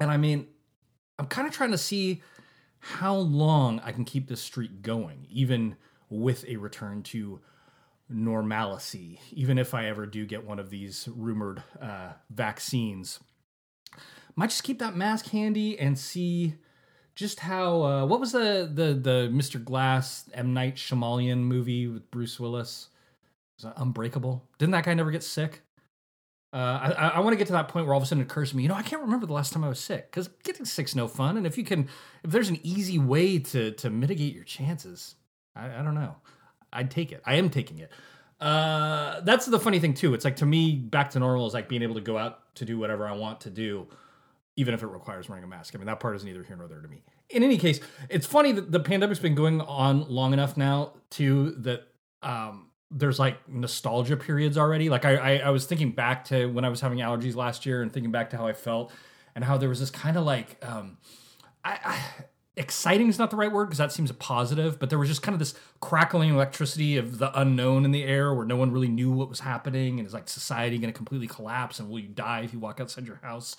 and 0.00 0.10
I 0.10 0.16
mean, 0.16 0.48
I'm 1.18 1.26
kind 1.26 1.46
of 1.46 1.54
trying 1.54 1.70
to 1.70 1.78
see 1.78 2.22
how 2.78 3.14
long 3.14 3.80
I 3.84 3.92
can 3.92 4.04
keep 4.04 4.28
this 4.28 4.40
streak 4.40 4.82
going, 4.82 5.26
even 5.30 5.76
with 6.08 6.44
a 6.46 6.56
return 6.56 7.02
to 7.04 7.40
normalcy, 8.08 9.20
even 9.32 9.58
if 9.58 9.74
I 9.74 9.86
ever 9.86 10.06
do 10.06 10.24
get 10.26 10.46
one 10.46 10.58
of 10.58 10.70
these 10.70 11.08
rumored 11.14 11.62
uh, 11.80 12.12
vaccines. 12.30 13.20
Might 14.36 14.50
just 14.50 14.62
keep 14.62 14.78
that 14.78 14.94
mask 14.94 15.30
handy 15.30 15.78
and 15.78 15.98
see 15.98 16.54
just 17.16 17.40
how 17.40 17.82
uh, 17.82 18.06
what 18.06 18.20
was 18.20 18.30
the 18.30 18.70
the 18.72 18.94
the 18.94 19.28
Mr. 19.32 19.62
Glass 19.62 20.28
M 20.32 20.54
Night 20.54 20.76
Shyamalan 20.76 21.38
movie 21.38 21.88
with 21.88 22.08
Bruce 22.10 22.38
Willis? 22.38 22.90
Unbreakable? 23.76 24.44
Didn't 24.58 24.72
that 24.72 24.84
guy 24.84 24.92
never 24.92 25.10
get 25.10 25.22
sick? 25.22 25.62
Uh, 26.52 26.92
I, 26.96 27.08
I 27.08 27.20
want 27.20 27.32
to 27.32 27.36
get 27.36 27.48
to 27.48 27.54
that 27.54 27.68
point 27.68 27.86
where 27.86 27.94
all 27.94 27.98
of 27.98 28.04
a 28.04 28.06
sudden 28.06 28.22
it 28.22 28.30
occurs 28.30 28.50
to 28.50 28.56
me, 28.56 28.62
you 28.62 28.68
know, 28.68 28.74
I 28.74 28.82
can't 28.82 29.02
remember 29.02 29.26
the 29.26 29.32
last 29.32 29.52
time 29.52 29.64
I 29.64 29.68
was 29.68 29.80
sick 29.80 30.10
because 30.10 30.28
getting 30.44 30.64
sick's 30.64 30.94
no 30.94 31.08
fun. 31.08 31.36
And 31.36 31.46
if 31.46 31.58
you 31.58 31.64
can, 31.64 31.88
if 32.22 32.30
there's 32.30 32.50
an 32.50 32.60
easy 32.62 32.98
way 32.98 33.38
to 33.38 33.72
to 33.72 33.90
mitigate 33.90 34.34
your 34.34 34.44
chances, 34.44 35.16
I, 35.54 35.80
I 35.80 35.82
don't 35.82 35.94
know. 35.94 36.16
I'd 36.72 36.90
take 36.90 37.12
it. 37.12 37.22
I 37.24 37.36
am 37.36 37.48
taking 37.48 37.78
it. 37.78 37.90
Uh, 38.40 39.20
that's 39.22 39.46
the 39.46 39.58
funny 39.58 39.78
thing 39.78 39.94
too. 39.94 40.12
It's 40.12 40.24
like 40.24 40.36
to 40.36 40.46
me, 40.46 40.76
back 40.76 41.10
to 41.10 41.18
normal 41.18 41.46
is 41.46 41.54
like 41.54 41.68
being 41.68 41.82
able 41.82 41.94
to 41.94 42.02
go 42.02 42.18
out 42.18 42.54
to 42.56 42.66
do 42.66 42.78
whatever 42.78 43.06
I 43.06 43.12
want 43.12 43.40
to 43.42 43.50
do, 43.50 43.86
even 44.56 44.74
if 44.74 44.82
it 44.82 44.86
requires 44.86 45.28
wearing 45.28 45.44
a 45.44 45.46
mask. 45.46 45.74
I 45.74 45.78
mean, 45.78 45.86
that 45.86 46.00
part 46.00 46.16
is 46.16 46.24
neither 46.24 46.42
here 46.42 46.56
nor 46.56 46.66
there 46.66 46.80
to 46.80 46.88
me. 46.88 47.02
In 47.30 47.42
any 47.42 47.58
case, 47.58 47.80
it's 48.08 48.26
funny 48.26 48.52
that 48.52 48.72
the 48.72 48.80
pandemic's 48.80 49.20
been 49.20 49.34
going 49.34 49.60
on 49.60 50.08
long 50.08 50.32
enough 50.32 50.56
now 50.56 50.94
too 51.10 51.52
that 51.58 51.86
um, 52.22 52.70
there's 52.90 53.18
like 53.18 53.48
nostalgia 53.48 54.16
periods 54.16 54.56
already. 54.56 54.88
Like 54.88 55.04
I, 55.04 55.16
I, 55.16 55.36
I 55.38 55.50
was 55.50 55.66
thinking 55.66 55.92
back 55.92 56.24
to 56.26 56.46
when 56.46 56.64
I 56.64 56.68
was 56.68 56.80
having 56.80 56.98
allergies 56.98 57.36
last 57.36 57.66
year 57.66 57.82
and 57.82 57.92
thinking 57.92 58.10
back 58.10 58.30
to 58.30 58.36
how 58.36 58.46
I 58.46 58.54
felt 58.54 58.92
and 59.34 59.44
how 59.44 59.58
there 59.58 59.68
was 59.68 59.80
this 59.80 59.90
kind 59.90 60.16
of 60.16 60.24
like, 60.24 60.56
um, 60.64 60.96
I, 61.64 61.78
I 61.84 62.00
exciting 62.56 63.08
is 63.08 63.18
not 63.18 63.30
the 63.30 63.36
right 63.36 63.52
word 63.52 63.66
because 63.66 63.78
that 63.78 63.92
seems 63.92 64.08
a 64.08 64.14
positive, 64.14 64.78
but 64.78 64.88
there 64.88 64.98
was 64.98 65.08
just 65.08 65.22
kind 65.22 65.34
of 65.34 65.38
this 65.38 65.54
crackling 65.80 66.30
electricity 66.30 66.96
of 66.96 67.18
the 67.18 67.38
unknown 67.38 67.84
in 67.84 67.90
the 67.90 68.04
air 68.04 68.32
where 68.32 68.46
no 68.46 68.56
one 68.56 68.72
really 68.72 68.88
knew 68.88 69.10
what 69.10 69.28
was 69.28 69.40
happening. 69.40 69.98
And 69.98 70.06
it's 70.06 70.14
like 70.14 70.28
society 70.28 70.78
going 70.78 70.92
to 70.92 70.96
completely 70.96 71.26
collapse 71.26 71.78
and 71.78 71.90
will 71.90 71.98
you 71.98 72.08
die 72.08 72.40
if 72.40 72.54
you 72.54 72.58
walk 72.58 72.80
outside 72.80 73.06
your 73.06 73.20
house? 73.22 73.56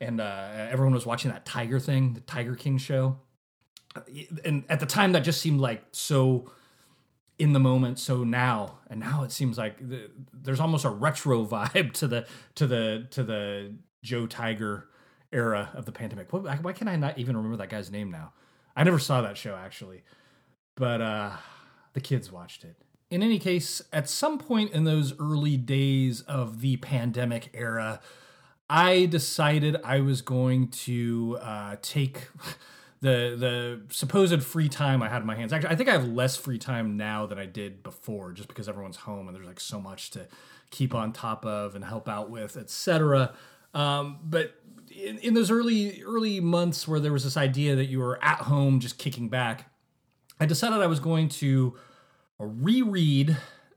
And 0.00 0.20
uh, 0.20 0.48
everyone 0.70 0.94
was 0.94 1.04
watching 1.04 1.30
that 1.30 1.44
Tiger 1.44 1.78
thing, 1.78 2.14
the 2.14 2.20
Tiger 2.20 2.56
King 2.56 2.78
show. 2.78 3.18
And 4.44 4.64
at 4.68 4.80
the 4.80 4.86
time, 4.86 5.12
that 5.12 5.20
just 5.20 5.40
seemed 5.40 5.60
like 5.60 5.82
so 5.92 6.50
in 7.40 7.54
the 7.54 7.58
moment 7.58 7.98
so 7.98 8.22
now. 8.22 8.78
And 8.88 9.00
now 9.00 9.24
it 9.24 9.32
seems 9.32 9.56
like 9.56 9.78
the, 9.88 10.10
there's 10.32 10.60
almost 10.60 10.84
a 10.84 10.90
retro 10.90 11.44
vibe 11.46 11.92
to 11.94 12.06
the 12.06 12.26
to 12.54 12.66
the 12.66 13.08
to 13.10 13.24
the 13.24 13.74
joe 14.02 14.26
tiger 14.26 14.88
era 15.32 15.70
of 15.74 15.86
the 15.86 15.92
pandemic. 15.92 16.32
What, 16.32 16.62
why 16.62 16.72
can 16.72 16.86
i 16.86 16.96
not 16.96 17.18
even 17.18 17.36
remember 17.36 17.56
that 17.56 17.70
guy's 17.70 17.90
name 17.90 18.10
now? 18.10 18.34
I 18.76 18.84
never 18.84 18.98
saw 18.98 19.22
that 19.22 19.36
show 19.36 19.56
actually. 19.56 20.02
But 20.76 21.00
uh 21.00 21.30
the 21.94 22.00
kids 22.00 22.30
watched 22.30 22.62
it. 22.62 22.76
In 23.10 23.22
any 23.22 23.38
case 23.38 23.80
at 23.90 24.08
some 24.08 24.38
point 24.38 24.72
in 24.72 24.84
those 24.84 25.18
early 25.18 25.56
days 25.56 26.20
of 26.22 26.60
the 26.60 26.76
pandemic 26.76 27.50
era 27.54 28.00
i 28.70 29.04
decided 29.06 29.76
i 29.84 30.00
was 30.00 30.22
going 30.22 30.68
to 30.68 31.38
uh 31.42 31.76
take 31.82 32.28
the 33.00 33.36
the 33.38 33.94
supposed 33.94 34.42
free 34.42 34.68
time 34.68 35.02
I 35.02 35.08
had 35.08 35.22
in 35.22 35.26
my 35.26 35.34
hands. 35.34 35.52
Actually, 35.52 35.70
I 35.70 35.76
think 35.76 35.88
I 35.88 35.92
have 35.92 36.08
less 36.08 36.36
free 36.36 36.58
time 36.58 36.96
now 36.96 37.26
than 37.26 37.38
I 37.38 37.46
did 37.46 37.82
before, 37.82 38.32
just 38.32 38.48
because 38.48 38.68
everyone's 38.68 38.98
home 38.98 39.26
and 39.26 39.36
there's 39.36 39.46
like 39.46 39.60
so 39.60 39.80
much 39.80 40.10
to 40.10 40.28
keep 40.70 40.94
on 40.94 41.12
top 41.12 41.44
of 41.44 41.74
and 41.74 41.84
help 41.84 42.08
out 42.08 42.30
with, 42.30 42.56
etc. 42.56 43.34
Um, 43.72 44.18
but 44.22 44.54
in, 44.90 45.18
in 45.18 45.34
those 45.34 45.50
early 45.50 46.02
early 46.02 46.40
months 46.40 46.86
where 46.86 47.00
there 47.00 47.12
was 47.12 47.24
this 47.24 47.36
idea 47.36 47.74
that 47.76 47.86
you 47.86 48.00
were 48.00 48.22
at 48.22 48.42
home 48.42 48.80
just 48.80 48.98
kicking 48.98 49.28
back, 49.30 49.70
I 50.38 50.44
decided 50.44 50.80
I 50.80 50.86
was 50.86 51.00
going 51.00 51.30
to 51.30 51.76
reread 52.38 53.36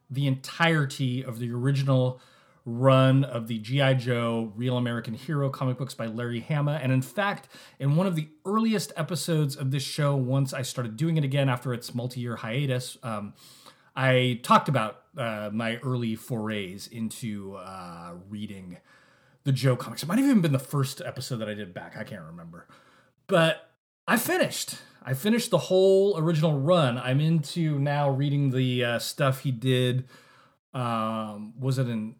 the 0.10 0.28
entirety 0.28 1.24
of 1.24 1.40
the 1.40 1.52
original 1.52 2.20
run 2.66 3.24
of 3.24 3.48
the 3.48 3.60
G.I. 3.60 3.96
Joe 3.96 4.54
Real 4.56 4.78
American 4.78 5.14
Hero 5.14 5.50
comic 5.50 5.78
books 5.78 5.94
by 5.94 6.06
Larry 6.06 6.40
Hama. 6.40 6.80
And 6.82 6.92
in 6.92 7.02
fact, 7.02 7.50
in 7.80 7.96
one 7.96 8.08
of 8.08 8.16
the 8.16 8.30
earliest 8.46 8.94
episodes 8.96 9.56
of 9.56 9.72
this 9.72 9.84
show, 9.84 10.16
once 10.16 10.54
I 10.54 10.62
started 10.62 10.96
doing 10.96 11.18
it 11.18 11.24
again 11.24 11.50
after 11.50 11.74
its 11.74 11.94
multi 11.94 12.22
year 12.22 12.38
hiatus, 12.38 12.98
um, 13.04 13.34
I 13.96 14.40
talked 14.44 14.70
about 14.70 15.02
uh, 15.18 15.50
my 15.52 15.78
early 15.78 16.16
forays 16.16 16.88
into 16.88 17.56
uh, 17.56 18.14
reading 18.30 18.78
the 19.44 19.52
Joe 19.52 19.76
comics. 19.76 20.04
It 20.04 20.08
might 20.08 20.18
have 20.18 20.28
even 20.28 20.42
been 20.42 20.54
the 20.54 20.60
first 20.60 21.02
episode 21.02 21.38
that 21.38 21.50
I 21.50 21.54
did 21.54 21.74
back. 21.74 21.98
I 21.98 22.04
can't 22.04 22.24
remember. 22.24 22.68
But 23.28 23.70
I 24.08 24.18
finished. 24.18 24.76
I 25.04 25.14
finished 25.14 25.52
the 25.52 25.58
whole 25.58 26.18
original 26.18 26.60
run. 26.60 26.98
I'm 26.98 27.20
into 27.20 27.78
now 27.78 28.10
reading 28.10 28.52
the 28.52 28.86
uh, 28.86 29.00
stuff 29.00 29.42
he 29.42 29.52
did. 29.52 30.08
Um, 30.74 31.54
was 31.60 31.78
it 31.78 31.88
in 31.88 32.16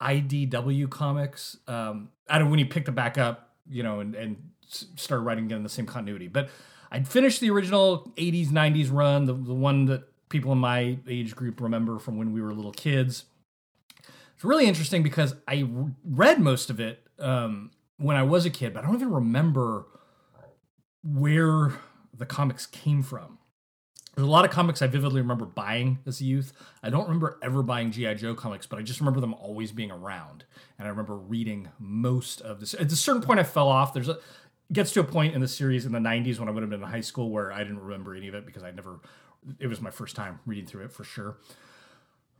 IDW 0.00 0.88
comics. 0.90 1.56
Um, 1.68 2.10
I 2.28 2.38
don't 2.38 2.50
when 2.50 2.58
he 2.58 2.64
picked 2.64 2.88
it 2.88 2.92
back 2.92 3.18
up, 3.18 3.54
you 3.68 3.82
know, 3.82 4.00
and, 4.00 4.14
and 4.14 4.36
started 4.68 5.22
writing 5.22 5.46
again 5.46 5.58
in 5.58 5.62
the 5.62 5.68
same 5.68 5.86
continuity. 5.86 6.28
But 6.28 6.48
I'd 6.90 7.06
finished 7.06 7.40
the 7.40 7.50
original 7.50 8.12
80s, 8.16 8.48
90s 8.48 8.88
run, 8.90 9.26
the, 9.26 9.34
the 9.34 9.54
one 9.54 9.86
that 9.86 10.04
people 10.28 10.52
in 10.52 10.58
my 10.58 10.98
age 11.08 11.36
group 11.36 11.60
remember 11.60 11.98
from 11.98 12.16
when 12.16 12.32
we 12.32 12.40
were 12.40 12.52
little 12.52 12.72
kids. 12.72 13.24
It's 14.34 14.44
really 14.44 14.66
interesting 14.66 15.02
because 15.02 15.34
I 15.46 15.68
read 16.04 16.40
most 16.40 16.70
of 16.70 16.80
it 16.80 17.06
um, 17.18 17.72
when 17.98 18.16
I 18.16 18.22
was 18.22 18.46
a 18.46 18.50
kid, 18.50 18.72
but 18.72 18.82
I 18.82 18.86
don't 18.86 18.94
even 18.94 19.10
remember 19.12 19.86
where 21.02 21.74
the 22.16 22.26
comics 22.26 22.64
came 22.66 23.02
from. 23.02 23.38
There's 24.14 24.26
a 24.26 24.30
lot 24.30 24.44
of 24.44 24.50
comics 24.50 24.82
I 24.82 24.86
vividly 24.86 25.20
remember 25.20 25.46
buying 25.46 25.98
as 26.06 26.20
a 26.20 26.24
youth. 26.24 26.52
I 26.82 26.90
don't 26.90 27.04
remember 27.04 27.38
ever 27.42 27.62
buying 27.62 27.92
G.I. 27.92 28.14
Joe 28.14 28.34
comics, 28.34 28.66
but 28.66 28.78
I 28.78 28.82
just 28.82 29.00
remember 29.00 29.20
them 29.20 29.34
always 29.34 29.70
being 29.72 29.90
around. 29.90 30.44
And 30.78 30.86
I 30.86 30.90
remember 30.90 31.16
reading 31.16 31.68
most 31.78 32.40
of 32.40 32.60
this. 32.60 32.74
At 32.74 32.90
a 32.92 32.96
certain 32.96 33.22
point, 33.22 33.38
I 33.38 33.44
fell 33.44 33.68
off. 33.68 33.94
There's 33.94 34.08
a 34.08 34.18
gets 34.72 34.92
to 34.92 35.00
a 35.00 35.04
point 35.04 35.34
in 35.34 35.40
the 35.40 35.48
series 35.48 35.84
in 35.84 35.92
the 35.92 35.98
90s 35.98 36.38
when 36.38 36.48
I 36.48 36.52
would 36.52 36.62
have 36.62 36.70
been 36.70 36.82
in 36.82 36.88
high 36.88 37.00
school 37.00 37.30
where 37.30 37.52
I 37.52 37.58
didn't 37.58 37.80
remember 37.80 38.14
any 38.14 38.28
of 38.28 38.34
it 38.34 38.46
because 38.46 38.62
I 38.62 38.70
never, 38.70 39.00
it 39.58 39.66
was 39.66 39.80
my 39.80 39.90
first 39.90 40.14
time 40.16 40.40
reading 40.46 40.66
through 40.66 40.84
it 40.84 40.92
for 40.92 41.04
sure. 41.04 41.38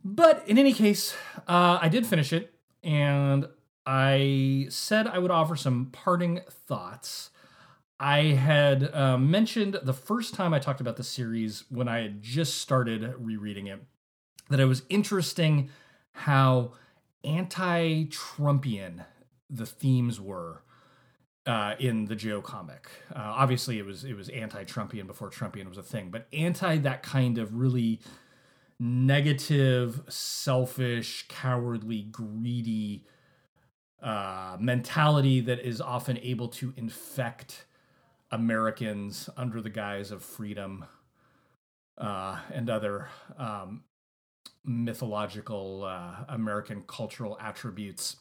But 0.03 0.47
in 0.47 0.57
any 0.57 0.73
case, 0.73 1.13
uh, 1.47 1.79
I 1.81 1.89
did 1.89 2.05
finish 2.05 2.31
it 2.33 2.53
and 2.83 3.47
I 3.85 4.67
said 4.69 5.07
I 5.07 5.19
would 5.19 5.31
offer 5.31 5.55
some 5.55 5.87
parting 5.91 6.41
thoughts. 6.49 7.31
I 8.01 8.33
had 8.33 8.93
uh, 8.95 9.15
mentioned 9.19 9.79
the 9.83 9.93
first 9.93 10.33
time 10.33 10.55
I 10.55 10.59
talked 10.59 10.81
about 10.81 10.95
the 10.95 11.03
series 11.03 11.65
when 11.69 11.87
I 11.87 11.99
had 11.99 12.23
just 12.23 12.57
started 12.57 13.13
rereading 13.19 13.67
it 13.67 13.83
that 14.49 14.59
it 14.59 14.65
was 14.65 14.81
interesting 14.89 15.69
how 16.11 16.71
anti 17.23 18.05
Trumpian 18.05 19.05
the 19.49 19.67
themes 19.67 20.19
were. 20.19 20.63
Uh, 21.47 21.73
in 21.79 22.05
the 22.05 22.15
Joe 22.15 22.39
comic, 22.39 22.87
uh, 23.15 23.17
obviously 23.19 23.79
it 23.79 23.85
was 23.85 24.03
it 24.03 24.13
was 24.15 24.29
anti-Trumpian 24.29 25.07
before 25.07 25.31
Trumpian 25.31 25.67
was 25.67 25.77
a 25.79 25.81
thing, 25.81 26.11
but 26.11 26.27
anti 26.31 26.77
that 26.77 27.01
kind 27.01 27.39
of 27.39 27.55
really 27.55 27.99
negative, 28.79 30.03
selfish, 30.07 31.25
cowardly, 31.29 32.03
greedy 32.03 33.05
uh, 34.03 34.55
mentality 34.59 35.39
that 35.41 35.59
is 35.61 35.81
often 35.81 36.19
able 36.19 36.47
to 36.47 36.75
infect 36.77 37.65
Americans 38.31 39.29
under 39.35 39.61
the 39.61 39.69
guise 39.69 40.11
of 40.11 40.23
freedom 40.23 40.85
uh, 41.97 42.39
and 42.53 42.69
other 42.69 43.09
um, 43.37 43.83
mythological 44.63 45.83
uh, 45.83 46.25
American 46.29 46.83
cultural 46.87 47.37
attributes. 47.41 48.17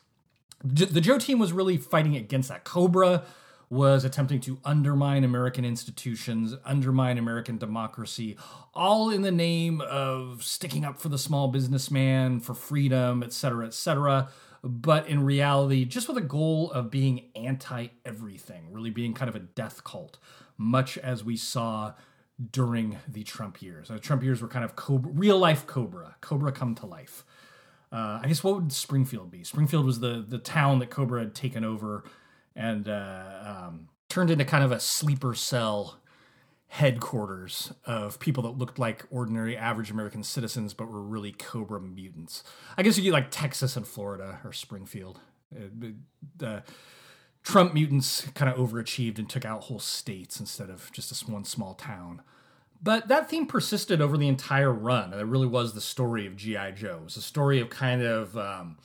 The 0.63 1.01
Joe 1.01 1.19
team 1.19 1.39
was 1.39 1.53
really 1.53 1.79
fighting 1.79 2.17
against 2.17 2.51
that. 2.51 2.65
Cobra 2.65 3.23
was 3.71 4.05
attempting 4.05 4.41
to 4.41 4.59
undermine 4.65 5.23
American 5.23 5.65
institutions, 5.65 6.55
undermine 6.65 7.17
American 7.17 7.57
democracy, 7.57 8.37
all 8.75 9.11
in 9.11 9.23
the 9.23 9.31
name 9.31 9.81
of 9.81 10.43
sticking 10.43 10.85
up 10.85 10.99
for 10.99 11.09
the 11.09 11.17
small 11.17 11.49
businessman, 11.49 12.41
for 12.41 12.53
freedom, 12.53 13.23
et 13.23 13.33
cetera, 13.33 13.65
et 13.65 13.73
cetera 13.73 14.29
but 14.63 15.09
in 15.09 15.25
reality, 15.25 15.85
just 15.85 16.09
with 16.09 16.17
a 16.17 16.23
goal 16.23 16.71
of 16.73 16.91
being 16.91 17.31
anti 17.35 17.89
everything, 18.05 18.73
really 18.73 18.91
being 18.91 19.15
kind 19.15 19.29
of 19.29 19.37
a 19.37 19.41
death 19.41 19.85
cult, 19.85 20.19
much 20.57 20.99
as 20.99 21.25
we 21.25 21.37
saw 21.37 21.95
during 22.53 22.99
the 23.09 23.23
Trump 23.23 23.63
years. 23.63 23.89
The 23.89 23.99
Trump 23.99 24.23
years 24.23 24.41
were 24.41 24.49
kind 24.49 24.65
of 24.65 24.77
Cobra, 24.77 25.13
real 25.13 25.39
life 25.39 25.67
Cobra, 25.67 26.17
Cobra 26.21 26.53
come 26.53 26.75
to 26.77 26.87
life. 26.87 27.25
Uh, 27.93 28.21
I 28.23 28.29
guess 28.29 28.45
what 28.45 28.55
would 28.55 28.73
Springfield 28.73 29.31
be? 29.31 29.45
Springfield 29.45 29.85
was 29.85 30.01
the 30.01 30.25
the 30.27 30.39
town 30.39 30.79
that 30.79 30.91
Cobra 30.91 31.21
had 31.21 31.35
taken 31.35 31.65
over 31.65 32.05
and 32.55 32.89
uh, 32.89 33.67
um, 33.69 33.89
turned 34.09 34.31
into 34.31 34.45
kind 34.45 34.65
of 34.65 34.73
a 34.73 34.81
sleeper 34.81 35.35
cell 35.35 36.00
headquarters 36.71 37.73
of 37.85 38.21
people 38.21 38.45
that 38.45 38.57
looked 38.57 38.79
like 38.79 39.05
ordinary 39.11 39.57
average 39.57 39.91
American 39.91 40.23
citizens 40.23 40.73
but 40.73 40.89
were 40.89 41.03
really 41.03 41.33
Cobra 41.33 41.81
mutants. 41.81 42.45
I 42.79 42.85
guess 42.85 42.97
you 42.97 43.03
get 43.03 43.13
like 43.13 43.33
Texas 43.33 43.77
and 43.77 43.87
Florida 43.87 44.39
or 44.45 44.53
Springfield. 44.53 45.19
Uh, 45.55 45.89
the 46.37 46.63
Trump 47.43 47.75
mutants 47.75 48.29
kind 48.35 48.49
of 48.49 48.57
overachieved 48.57 49.19
and 49.19 49.29
took 49.29 49.45
out 49.45 49.65
whole 49.65 49.81
states 49.81 50.39
instead 50.39 50.71
of 50.71 50.93
just 50.93 51.09
this 51.09 51.27
one 51.27 51.45
small 51.45 51.75
town. 51.75 52.23
But 52.81 53.09
that 53.09 53.29
theme 53.29 53.47
persisted 53.47 54.01
over 54.01 54.17
the 54.17 54.29
entire 54.29 54.73
run, 54.73 55.13
and 55.13 55.21
it 55.21 55.27
really 55.27 55.49
was 55.49 55.75
the 55.75 55.81
story 55.81 56.25
of 56.25 56.37
G.I. 56.37 56.71
Joe. 56.71 56.99
It 57.01 57.05
was 57.05 57.17
a 57.17 57.23
story 57.23 57.61
of 57.61 57.69
kind 57.69 58.03
of 58.03 58.39
um, 58.39 58.79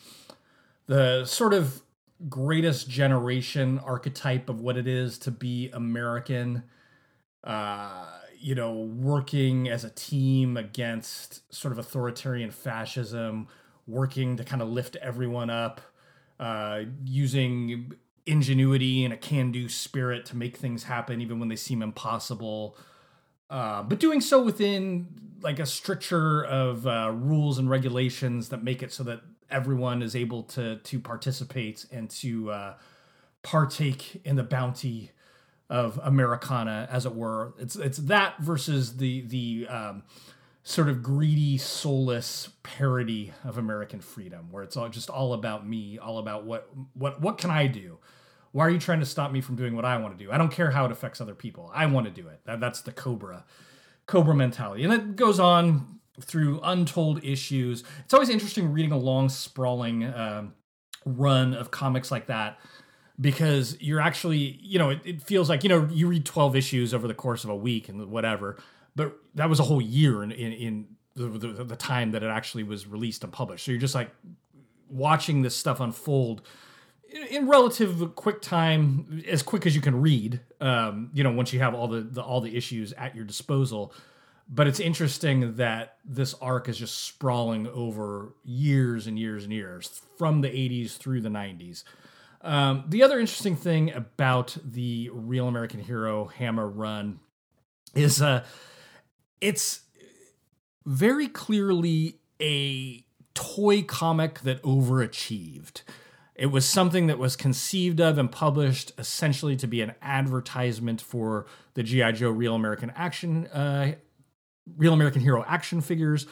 the 0.88 1.24
sort 1.26 1.54
of 1.54 1.84
greatest 2.30 2.90
generation 2.90 3.80
archetype 3.86 4.50
of 4.50 4.60
what 4.60 4.76
it 4.76 4.88
is 4.88 5.20
to 5.20 5.32
be 5.32 5.70
American 5.72 6.64
uh, 7.46 8.06
you 8.40 8.56
know, 8.56 8.74
working 8.74 9.70
as 9.70 9.84
a 9.84 9.90
team 9.92 10.58
against 10.58 11.54
sort 11.54 11.72
of 11.72 11.78
authoritarian 11.78 12.52
fascism, 12.52 13.48
working 13.88 14.38
to 14.38 14.44
kind 14.44 14.62
of 14.62 14.70
lift 14.70 14.96
everyone 14.98 15.50
up, 15.50 15.82
uh, 16.40 16.82
using 17.04 17.94
ingenuity 18.26 19.06
and 19.06 19.14
a 19.14 19.18
can 19.18 19.52
do 19.52 19.70
spirit 19.70 20.26
to 20.26 20.36
make 20.36 20.58
things 20.58 20.84
happen 20.84 21.22
even 21.22 21.40
when 21.40 21.48
they 21.48 21.56
seem 21.56 21.82
impossible. 21.82 22.76
Uh, 23.50 23.84
but 23.84 24.00
doing 24.00 24.20
so 24.20 24.44
within 24.44 25.08
like 25.42 25.60
a 25.60 25.66
stricture 25.66 26.44
of 26.46 26.88
uh, 26.88 27.12
rules 27.14 27.60
and 27.60 27.70
regulations 27.70 28.50
that 28.50 28.64
make 28.64 28.82
it 28.82 28.92
so 28.92 29.04
that 29.04 29.22
everyone 29.52 30.02
is 30.02 30.16
able 30.16 30.42
to 30.42 30.78
to 30.78 31.00
participate 31.00 31.86
and 31.92 32.10
to 32.10 32.50
uh, 32.50 32.74
partake 33.44 34.22
in 34.26 34.36
the 34.36 34.44
bounty 34.44 35.12
of 35.70 36.00
Americana, 36.04 36.88
as 36.92 37.06
it 37.06 37.16
were. 37.16 37.54
It's 37.60 37.76
it's 37.76 37.98
that 37.98 38.40
versus 38.40 38.98
the 38.98 39.22
the 39.22 39.68
um, 39.70 40.04
sort 40.64 40.90
of 40.90 41.02
greedy, 41.02 41.58
soulless 41.58 42.50
parody 42.64 43.32
of 43.44 43.58
American 43.58 44.02
freedom, 44.02 44.48
where 44.52 44.64
it's 44.64 44.78
all 44.78 44.90
just 44.90 45.10
all 45.10 45.34
about 45.34 45.68
me, 45.68 45.98
all 45.98 46.18
about 46.18 46.46
what 46.46 46.70
what 46.94 47.22
what 47.22 47.38
can 47.38 47.50
I 47.50 47.68
do? 47.68 47.98
Why 48.52 48.66
are 48.66 48.70
you 48.70 48.80
trying 48.80 49.02
to 49.02 49.06
stop 49.06 49.32
me 49.32 49.42
from 49.42 49.56
doing 49.56 49.76
what 49.76 49.86
I 49.86 49.98
want 49.98 50.18
to 50.18 50.24
do? 50.24 50.32
I 50.32 50.38
don't 50.38 50.52
care 50.52 50.72
how 50.72 50.86
it 50.86 50.92
affects 50.92 51.20
other 51.20 51.36
people. 51.36 51.70
I 51.74 51.88
want 51.88 52.06
to 52.06 52.12
do 52.12 52.30
it. 52.30 52.40
That, 52.46 52.62
that's 52.62 52.82
the 52.82 52.94
Cobra, 52.94 53.44
Cobra 54.06 54.34
mentality, 54.34 54.84
and 54.84 54.94
it 54.94 55.16
goes 55.16 55.40
on 55.40 56.00
through 56.22 56.62
untold 56.64 57.24
issues. 57.24 57.84
It's 58.06 58.14
always 58.14 58.30
interesting 58.30 58.72
reading 58.72 58.94
a 58.94 58.98
long, 58.98 59.28
sprawling 59.28 60.06
um, 60.06 60.54
run 61.06 61.54
of 61.54 61.70
comics 61.72 62.12
like 62.12 62.28
that 62.28 62.58
because 63.20 63.78
you're 63.80 64.02
actually, 64.02 64.60
you 64.62 64.80
know, 64.80 64.90
it, 64.90 65.00
it, 65.06 65.22
feels 65.22 65.50
like, 65.50 65.64
you 65.64 65.70
know, 65.70 65.88
you 65.92 66.08
read 66.08 66.26
12 66.26 66.56
issues 66.56 66.94
over 66.94 67.08
the 67.08 67.14
course 67.14 67.44
of 67.44 67.50
a 67.50 67.56
week 67.56 67.88
and 67.88 68.10
whatever, 68.10 68.58
but 68.96 69.18
that 69.36 69.50
was 69.50 69.60
a 69.60 69.64
whole 69.64 69.82
year 69.82 70.24
in, 70.24 70.32
in, 70.32 70.52
in 70.54 70.88
the, 71.16 71.28
the, 71.28 71.64
the 71.64 71.76
time 71.76 72.12
that 72.12 72.24
it 72.24 72.30
actually 72.30 72.64
was 72.64 72.88
released 72.88 73.24
and 73.24 73.32
published. 73.32 73.66
So 73.66 73.72
you're 73.72 73.80
just 73.80 73.96
like 73.96 74.12
watching 74.90 75.42
this 75.42 75.56
stuff 75.56 75.80
unfold 75.80 76.42
in 77.30 77.48
relative 77.48 78.16
quick 78.16 78.42
time, 78.42 79.24
as 79.28 79.42
quick 79.42 79.66
as 79.66 79.76
you 79.76 79.82
can 79.82 80.02
read. 80.02 80.42
Um, 80.60 81.12
you 81.14 81.24
know, 81.24 81.32
once 81.32 81.54
you 81.54 81.60
have 81.60 81.74
all 81.74 81.88
the, 81.88 82.02
the 82.02 82.22
all 82.22 82.42
the 82.42 82.56
issues 82.56 82.94
at 82.94 83.16
your 83.16 83.26
disposal. 83.26 83.94
But 84.48 84.68
it's 84.68 84.80
interesting 84.80 85.56
that 85.56 85.98
this 86.06 86.36
arc 86.36 86.70
is 86.70 86.78
just 86.78 87.04
sprawling 87.04 87.68
over 87.68 88.36
years 88.44 89.08
and 89.08 89.18
years 89.18 89.44
and 89.44 89.52
years, 89.52 90.02
from 90.18 90.42
the 90.42 90.50
80s 90.50 90.98
through 90.98 91.22
the 91.22 91.30
90s. 91.30 91.84
Um, 92.46 92.84
the 92.88 93.02
other 93.02 93.20
interesting 93.20 93.56
thing 93.56 93.92
about 93.92 94.56
the 94.64 95.10
Real 95.12 95.48
American 95.48 95.80
Hero 95.80 96.26
Hama 96.26 96.66
run 96.66 97.20
is 97.96 98.22
uh, 98.22 98.46
it's 99.42 99.82
very 100.86 101.28
clearly 101.28 102.20
a 102.40 103.04
toy 103.34 103.82
comic 103.82 104.42
that 104.42 104.62
overachieved. 104.62 105.82
It 106.36 106.48
was 106.48 106.70
something 106.70 107.08
that 107.08 107.18
was 107.18 107.36
conceived 107.36 108.00
of 108.00 108.20
and 108.20 108.32
published 108.32 108.92
essentially 109.00 109.56
to 109.56 109.66
be 109.66 109.82
an 109.82 109.96
advertisement 110.04 111.02
for 111.02 111.48
the 111.74 111.82
GI 111.82 112.12
Joe 112.12 112.30
Real 112.30 112.54
American 112.54 112.92
Action, 112.96 113.48
uh, 113.48 113.96
Real 114.78 114.94
American 114.94 115.22
Hero 115.22 115.44
action 115.48 115.82
figures, 115.82 116.28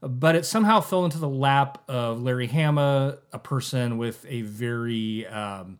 but 0.00 0.36
it 0.36 0.46
somehow 0.46 0.80
fell 0.80 1.04
into 1.04 1.18
the 1.18 1.28
lap 1.28 1.82
of 1.88 2.22
Larry 2.22 2.46
Hama, 2.46 3.18
a 3.32 3.38
person 3.38 3.98
with 3.98 4.24
a 4.28 4.42
very 4.42 5.26
um, 5.26 5.78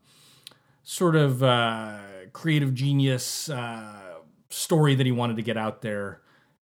sort 0.82 1.16
of 1.16 1.42
uh, 1.42 1.98
creative 2.32 2.74
genius 2.74 3.48
uh, 3.48 4.18
story 4.50 4.94
that 4.94 5.06
he 5.06 5.12
wanted 5.12 5.36
to 5.36 5.42
get 5.42 5.56
out 5.56 5.82
there. 5.82 6.20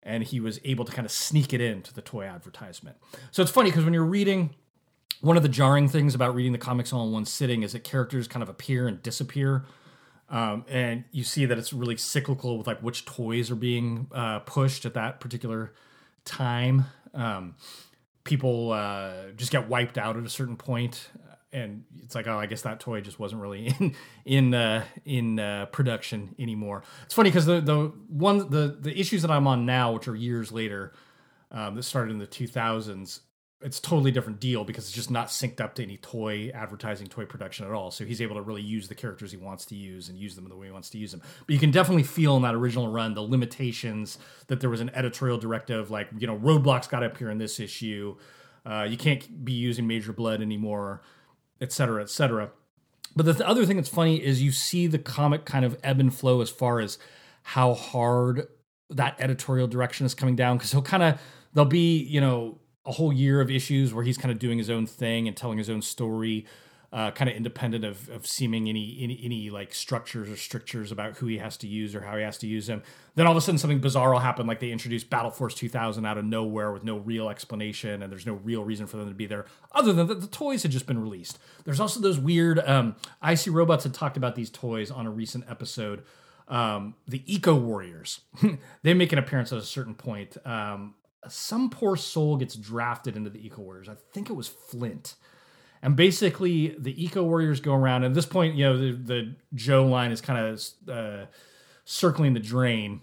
And 0.01 0.23
he 0.23 0.39
was 0.39 0.60
able 0.63 0.86
to 0.86 0.91
kind 0.91 1.05
of 1.05 1.12
sneak 1.12 1.51
it 1.51 1.62
into 1.62 1.91
the 1.91 2.01
toy 2.01 2.25
advertisement. 2.25 2.97
So 3.31 3.41
it's 3.41 3.51
funny 3.51 3.71
because 3.71 3.86
when 3.86 3.93
you're 3.93 4.05
reading, 4.05 4.51
one 5.21 5.36
of 5.36 5.41
the 5.41 5.49
jarring 5.49 5.88
things 5.88 6.13
about 6.13 6.36
reading 6.36 6.51
the 6.51 6.60
comics 6.60 6.93
all 6.93 7.08
in 7.08 7.12
one 7.12 7.25
sitting 7.25 7.63
is 7.63 7.73
that 7.73 7.84
characters 7.84 8.27
kind 8.27 8.43
of 8.43 8.49
appear 8.49 8.88
and 8.88 9.01
disappear. 9.01 9.65
Um, 10.29 10.65
and 10.67 11.05
you 11.12 11.23
see 11.23 11.45
that 11.45 11.58
it's 11.58 11.73
really 11.73 11.97
cyclical 11.97 12.58
with 12.58 12.67
like 12.67 12.79
which 12.81 13.05
toys 13.05 13.49
are 13.51 13.55
being 13.55 14.08
uh, 14.12 14.39
pushed 14.39 14.86
at 14.86 14.93
that 14.93 15.19
particular 15.19 15.73
time. 16.23 16.86
Um, 17.15 17.56
people 18.23 18.71
uh, 18.71 19.32
just 19.36 19.51
get 19.51 19.69
wiped 19.69 19.97
out 19.97 20.17
at 20.17 20.25
a 20.25 20.30
certain 20.30 20.58
point, 20.58 21.10
and 21.54 21.86
it's 22.04 22.15
like, 22.15 22.28
oh, 22.28 22.38
I 22.38 22.45
guess 22.47 22.63
that 22.63 22.80
toy 22.82 22.99
just 23.01 23.19
wasn't 23.19 23.41
really 23.41 23.67
in 23.80 23.95
in 24.25 24.54
uh, 24.54 24.84
in 25.06 25.39
uh, 25.39 25.67
production 25.67 26.36
anymore. 26.38 26.84
It's 27.06 27.13
funny 27.13 27.30
because 27.30 27.45
the 27.45 27.62
the 27.62 27.93
one 28.10 28.49
the 28.49 28.78
the 28.80 28.99
issues 28.99 29.21
that 29.21 29.32
I'm 29.32 29.47
on 29.47 29.65
now, 29.65 29.93
which 29.93 30.08
are 30.08 30.15
years 30.15 30.51
later, 30.51 30.93
um, 31.51 31.75
that 31.75 31.84
started 31.84 32.12
in 32.12 32.19
the 32.19 32.28
2000s, 32.28 33.21
it's 33.65 33.80
totally 33.80 34.12
different 34.12 34.39
deal 34.39 34.63
because 34.63 34.86
it's 34.86 34.93
just 34.93 35.10
not 35.10 35.30
synced 35.30 35.60
up 35.60 35.73
to 35.73 35.82
any 35.82 35.97
toy 35.97 36.51
advertising, 36.54 37.08
toy 37.08 37.25
production 37.25 37.65
at 37.65 37.71
all. 37.71 37.89
So 37.89 38.06
he's 38.06 38.21
able 38.21 38.36
to 38.36 38.41
really 38.43 38.62
use 38.62 38.88
the 38.88 38.93
characters 38.93 39.32
he 39.32 39.38
wants 39.38 39.65
to 39.65 39.75
use 39.75 40.08
and 40.08 40.19
use 40.19 40.36
them 40.36 40.47
the 40.47 40.56
way 40.56 40.67
he 40.67 40.71
wants 40.71 40.91
to 40.91 40.99
use 40.99 41.10
them. 41.10 41.23
But 41.47 41.51
you 41.51 41.58
can 41.58 41.71
definitely 41.71 42.04
feel 42.04 42.36
in 42.36 42.43
that 42.43 42.54
original 42.54 42.89
run 42.89 43.15
the 43.15 43.23
limitations 43.23 44.19
that 44.47 44.60
there 44.60 44.69
was 44.69 44.82
an 44.82 44.91
editorial 44.93 45.39
directive, 45.39 45.89
like 45.89 46.10
you 46.15 46.28
know, 46.28 46.38
Roadblock's 46.38 46.88
got 46.88 46.99
to 46.99 47.08
appear 47.08 47.32
in 47.32 47.39
this 47.39 47.60
issue. 47.60 48.15
Uh, 48.67 48.86
you 48.88 48.97
can't 48.97 49.43
be 49.43 49.54
using 49.54 49.88
Major 49.88 50.13
Bludd 50.13 50.43
anymore, 50.43 51.01
et 51.60 51.73
cetera, 51.73 52.04
et 52.04 52.10
cetera. 52.12 52.51
But 53.15 53.25
the 53.25 53.34
th- 53.34 53.49
other 53.49 53.65
thing 53.65 53.78
that's 53.78 53.89
funny 53.89 54.23
is 54.23 54.43
you 54.43 54.51
see 54.51 54.86
the 54.86 54.99
comic 54.99 55.43
kind 55.45 55.65
of 55.65 55.80
ebb 55.84 55.99
and 55.99 56.13
flow 56.13 56.41
as 56.41 56.51
far 56.51 56.82
as 56.82 56.99
how 57.41 57.73
hard 57.73 58.47
that 58.91 59.15
editorial 59.17 59.67
direction 59.67 60.06
is 60.06 60.13
coming 60.13 60.36
down 60.36 60.58
because 60.58 60.71
he'll 60.71 60.84
kind 60.84 61.01
of 61.01 61.19
there'll 61.54 61.67
be 61.67 61.97
you 62.04 62.21
know 62.21 62.60
a 62.86 62.91
whole 62.91 63.12
year 63.12 63.41
of 63.41 63.50
issues 63.50 63.93
where 63.93 64.04
he's 64.04 64.17
kind 64.17 64.32
of 64.32 64.39
doing 64.39 64.58
his 64.58 64.69
own 64.69 64.86
thing 64.86 65.28
and 65.28 65.36
telling 65.36 65.58
his 65.58 65.69
own 65.69 65.82
story, 65.82 66.45
uh, 66.93 67.12
kind 67.12 67.30
of 67.30 67.36
independent 67.36 67.84
of, 67.84 68.08
of 68.10 68.26
seeming 68.26 68.69
any, 68.69 68.98
any 69.02 69.19
any 69.21 69.50
like 69.50 69.74
structures 69.74 70.30
or 70.30 70.38
strictures 70.38 70.93
about 70.93 71.17
who 71.17 71.26
he 71.26 71.39
has 71.39 71.58
to 71.58 71.67
use 71.67 71.93
or 71.93 72.02
how 72.02 72.15
he 72.15 72.24
has 72.24 72.38
to 72.38 72.48
use 72.48 72.67
them. 72.67 72.82
Then 73.15 73.26
all 73.26 73.34
of 73.34 73.38
a 73.38 73.41
sudden 73.41 73.58
something 73.58 73.80
bizarre 73.80 74.13
will 74.13 74.19
happen, 74.19 74.48
like 74.48 74.60
they 74.60 74.71
introduce 74.71 75.04
Battle 75.04 75.32
Force 75.32 75.56
2000 75.56 76.06
out 76.06 76.17
of 76.17 76.24
nowhere 76.24 76.71
with 76.71 76.84
no 76.84 76.98
real 76.98 77.28
explanation 77.28 78.02
and 78.02 78.12
there's 78.12 78.26
no 78.26 78.36
real 78.36 78.63
reason 78.63 78.88
for 78.88 78.95
them 78.98 79.10
to 79.10 79.13
be 79.13 79.26
there, 79.26 79.45
other 79.74 79.91
than 79.91 80.08
that 80.08 80.21
the 80.21 80.28
toys 80.28 80.63
had 80.63 80.71
just 80.71 80.86
been 80.86 81.02
released. 81.02 81.38
There's 81.65 81.80
also 81.80 82.00
those 82.00 82.19
weird. 82.19 82.60
Um, 82.60 82.95
IC 83.28 83.48
Robots 83.48 83.84
had 83.84 83.93
talked 83.93 84.15
about 84.15 84.36
these 84.36 84.50
toys 84.50 84.89
on 84.89 85.06
a 85.06 85.12
recent 85.12 85.43
episode. 85.50 86.04
Um, 86.48 86.93
the 87.08 87.24
Eco 87.26 87.56
Warriors. 87.56 88.21
they 88.84 88.93
make 88.93 89.12
an 89.12 89.17
appearance 89.17 89.52
at 89.52 89.58
a 89.58 89.63
certain 89.63 89.95
point. 89.95 90.38
Um, 90.45 90.93
some 91.27 91.69
poor 91.69 91.95
soul 91.95 92.38
gets 92.38 92.55
drafted 92.55 93.15
into 93.15 93.29
the 93.29 93.45
Eco 93.45 93.61
Warriors. 93.61 93.89
I 93.89 93.95
think 94.11 94.29
it 94.29 94.33
was 94.33 94.47
Flint. 94.47 95.15
And 95.81 95.95
basically, 95.95 96.75
the 96.79 97.03
Eco 97.03 97.23
Warriors 97.23 97.59
go 97.59 97.75
around. 97.75 98.03
At 98.03 98.13
this 98.13 98.25
point, 98.25 98.55
you 98.55 98.65
know, 98.65 98.77
the, 98.77 98.91
the 98.93 99.35
Joe 99.53 99.85
line 99.85 100.11
is 100.11 100.21
kind 100.21 100.47
of 100.47 100.89
uh, 100.89 101.25
circling 101.83 102.33
the 102.33 102.39
drain. 102.39 103.01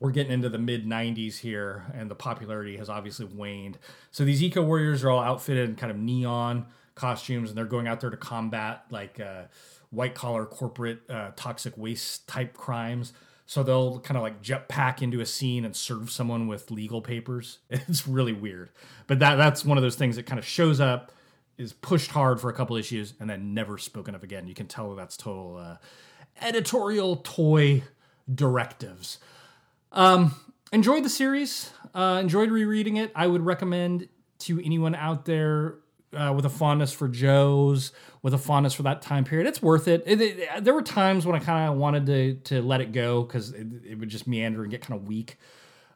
We're 0.00 0.10
getting 0.10 0.32
into 0.32 0.48
the 0.48 0.58
mid 0.58 0.86
90s 0.86 1.38
here, 1.38 1.84
and 1.94 2.10
the 2.10 2.14
popularity 2.14 2.76
has 2.76 2.88
obviously 2.88 3.26
waned. 3.26 3.78
So 4.10 4.24
these 4.24 4.42
Eco 4.42 4.62
Warriors 4.62 5.04
are 5.04 5.10
all 5.10 5.22
outfitted 5.22 5.68
in 5.68 5.76
kind 5.76 5.90
of 5.90 5.98
neon 5.98 6.66
costumes, 6.94 7.50
and 7.50 7.58
they're 7.58 7.64
going 7.64 7.88
out 7.88 8.00
there 8.00 8.10
to 8.10 8.16
combat 8.16 8.84
like 8.90 9.20
uh, 9.20 9.44
white 9.90 10.14
collar 10.14 10.46
corporate 10.46 11.00
uh, 11.10 11.30
toxic 11.36 11.76
waste 11.76 12.26
type 12.28 12.56
crimes. 12.56 13.12
So 13.46 13.62
they'll 13.62 14.00
kind 14.00 14.16
of 14.16 14.22
like 14.22 14.42
jetpack 14.42 15.02
into 15.02 15.20
a 15.20 15.26
scene 15.26 15.64
and 15.64 15.76
serve 15.76 16.10
someone 16.10 16.46
with 16.46 16.70
legal 16.70 17.02
papers. 17.02 17.58
It's 17.70 18.08
really 18.08 18.32
weird. 18.32 18.70
But 19.06 19.18
that 19.18 19.36
that's 19.36 19.64
one 19.64 19.76
of 19.76 19.82
those 19.82 19.96
things 19.96 20.16
that 20.16 20.24
kind 20.24 20.38
of 20.38 20.46
shows 20.46 20.80
up, 20.80 21.12
is 21.58 21.72
pushed 21.72 22.10
hard 22.10 22.40
for 22.40 22.48
a 22.48 22.54
couple 22.54 22.76
issues, 22.76 23.14
and 23.20 23.28
then 23.28 23.54
never 23.54 23.78
spoken 23.78 24.14
of 24.14 24.22
again. 24.22 24.46
You 24.46 24.54
can 24.54 24.66
tell 24.66 24.94
that's 24.94 25.16
total 25.16 25.56
uh, 25.56 25.76
editorial 26.40 27.16
toy 27.16 27.82
directives. 28.32 29.18
Um, 29.92 30.34
enjoyed 30.72 31.04
the 31.04 31.10
series. 31.10 31.70
Uh, 31.94 32.18
enjoyed 32.20 32.50
rereading 32.50 32.96
it. 32.96 33.12
I 33.14 33.26
would 33.26 33.42
recommend 33.42 34.08
to 34.40 34.60
anyone 34.64 34.94
out 34.94 35.26
there 35.26 35.76
uh, 36.14 36.32
with 36.32 36.44
a 36.44 36.50
fondness 36.50 36.92
for 36.92 37.08
Joe's, 37.08 37.92
with 38.22 38.34
a 38.34 38.38
fondness 38.38 38.74
for 38.74 38.82
that 38.84 39.02
time 39.02 39.24
period. 39.24 39.46
It's 39.46 39.62
worth 39.62 39.88
it. 39.88 40.02
it, 40.06 40.20
it 40.20 40.64
there 40.64 40.74
were 40.74 40.82
times 40.82 41.26
when 41.26 41.36
I 41.36 41.38
kind 41.38 41.70
of 41.70 41.76
wanted 41.76 42.06
to 42.06 42.34
to 42.54 42.62
let 42.62 42.80
it 42.80 42.92
go 42.92 43.22
because 43.22 43.50
it, 43.50 43.66
it, 43.84 43.98
would 43.98 44.08
just 44.08 44.26
meander 44.26 44.62
and 44.62 44.70
get 44.70 44.80
kind 44.80 45.00
of 45.00 45.06
weak. 45.06 45.36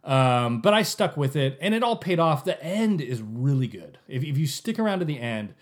Um, 0.04 0.60
but 0.60 0.74
I 0.74 0.82
stuck 0.82 1.16
with 1.16 1.36
it, 1.36 1.58
and 1.60 1.74
it 1.74 1.82
all 1.82 1.96
paid 1.96 2.18
off. 2.18 2.44
The 2.44 2.62
end 2.62 3.00
is 3.00 3.20
really 3.20 3.66
good. 3.66 3.98
If, 4.08 4.22
if 4.24 4.38
you 4.38 4.46
stick 4.46 4.78
around 4.78 5.00
to 5.00 5.04
the 5.04 5.20
end, 5.20 5.54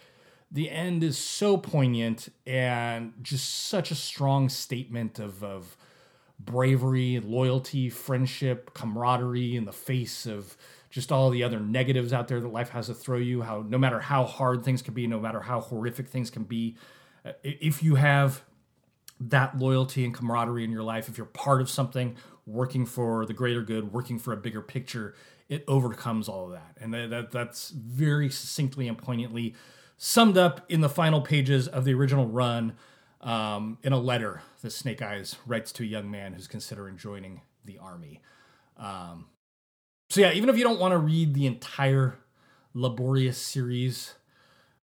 the 0.50 0.70
end 0.70 1.02
is 1.02 1.18
so 1.18 1.56
poignant 1.56 2.28
and 2.46 3.12
just 3.22 3.66
such 3.66 3.90
a 3.90 3.94
strong 3.94 4.48
statement 4.48 5.18
of 5.18 5.42
of 5.42 5.76
bravery, 6.38 7.20
loyalty, 7.20 7.88
friendship, 7.88 8.74
camaraderie 8.74 9.56
in 9.56 9.64
the 9.64 9.72
face 9.72 10.26
of 10.26 10.56
just 10.90 11.12
all 11.12 11.30
the 11.30 11.42
other 11.42 11.60
negatives 11.60 12.12
out 12.12 12.28
there 12.28 12.40
that 12.40 12.48
life 12.48 12.70
has 12.70 12.86
to 12.86 12.94
throw 12.94 13.18
you. 13.18 13.42
How 13.42 13.64
no 13.68 13.78
matter 13.78 14.00
how 14.00 14.24
hard 14.24 14.64
things 14.64 14.82
can 14.82 14.94
be, 14.94 15.06
no 15.06 15.20
matter 15.20 15.40
how 15.40 15.60
horrific 15.60 16.08
things 16.08 16.30
can 16.30 16.44
be, 16.44 16.76
uh, 17.24 17.32
if 17.42 17.82
you 17.82 17.96
have 17.96 18.42
that 19.18 19.58
loyalty 19.58 20.04
and 20.04 20.14
camaraderie 20.14 20.64
in 20.64 20.70
your 20.70 20.82
life, 20.82 21.08
if 21.08 21.16
you're 21.16 21.26
part 21.26 21.60
of 21.60 21.70
something, 21.70 22.16
working 22.46 22.86
for 22.86 23.26
the 23.26 23.32
greater 23.32 23.62
good, 23.62 23.92
working 23.92 24.18
for 24.18 24.32
a 24.32 24.36
bigger 24.36 24.60
picture, 24.60 25.14
it 25.48 25.64
overcomes 25.66 26.28
all 26.28 26.46
of 26.46 26.52
that. 26.52 26.76
And 26.80 26.92
that, 26.92 27.30
that's 27.30 27.70
very 27.70 28.28
succinctly 28.28 28.88
and 28.88 28.98
poignantly 28.98 29.54
summed 29.96 30.36
up 30.36 30.64
in 30.68 30.80
the 30.80 30.88
final 30.88 31.20
pages 31.20 31.66
of 31.66 31.84
the 31.84 31.94
original 31.94 32.26
run 32.26 32.74
um, 33.22 33.78
in 33.82 33.92
a 33.92 33.98
letter 33.98 34.42
that 34.62 34.70
Snake 34.70 35.00
Eyes 35.00 35.36
writes 35.46 35.72
to 35.72 35.82
a 35.82 35.86
young 35.86 36.10
man 36.10 36.34
who's 36.34 36.46
considering 36.46 36.96
joining 36.96 37.40
the 37.64 37.78
army. 37.78 38.20
Um, 38.76 39.26
so, 40.08 40.20
yeah, 40.20 40.32
even 40.32 40.48
if 40.48 40.56
you 40.56 40.64
don't 40.64 40.78
want 40.78 40.92
to 40.92 40.98
read 40.98 41.34
the 41.34 41.46
entire 41.46 42.18
laborious 42.74 43.38
series 43.38 44.14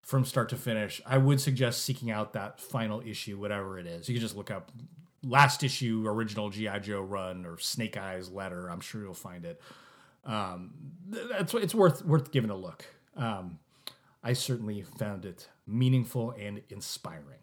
from 0.02 0.26
start 0.26 0.50
to 0.50 0.58
finish, 0.58 1.02
I 1.06 1.18
would 1.18 1.40
suggest 1.40 1.84
seeking 1.84 2.12
out 2.12 2.34
that 2.34 2.60
final 2.60 3.02
issue, 3.06 3.40
whatever 3.40 3.80
it 3.80 3.88
is. 3.88 4.10
You 4.10 4.16
can 4.16 4.22
just 4.22 4.36
look 4.36 4.52
up 4.52 4.72
last 5.24 5.64
issue 5.64 6.04
original 6.06 6.50
GI 6.50 6.80
Joe 6.82 7.02
run 7.02 7.46
or 7.46 7.58
Snake 7.58 7.98
Eyes 7.98 8.30
letter. 8.30 8.70
I'm 8.70 8.82
sure 8.82 9.02
you'll 9.02 9.14
find 9.14 9.46
it. 9.46 9.62
Um, 10.26 10.74
that's 11.10 11.54
it's 11.54 11.76
worth 11.76 12.04
worth 12.06 12.32
giving 12.32 12.50
a 12.50 12.56
look. 12.56 12.86
Um, 13.16 13.60
I 14.24 14.34
certainly 14.34 14.82
found 14.82 15.26
it 15.26 15.50
meaningful 15.68 16.32
and 16.32 16.62
inspiring. 16.70 17.40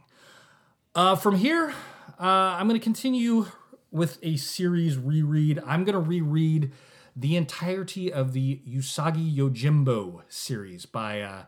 Uh, 0.94 1.14
from 1.14 1.36
here, 1.36 1.72
uh, 2.18 2.56
I'm 2.58 2.68
going 2.68 2.80
to 2.80 2.84
continue 2.84 3.46
with 3.90 4.18
a 4.22 4.36
series 4.36 4.96
reread. 4.96 5.60
I'm 5.66 5.84
going 5.84 5.94
to 5.94 6.00
reread 6.00 6.72
the 7.16 7.36
entirety 7.36 8.12
of 8.12 8.32
the 8.32 8.60
Usagi 8.68 9.36
Yojimbo 9.36 10.22
series 10.28 10.86
by 10.86 11.20
uh, 11.20 11.42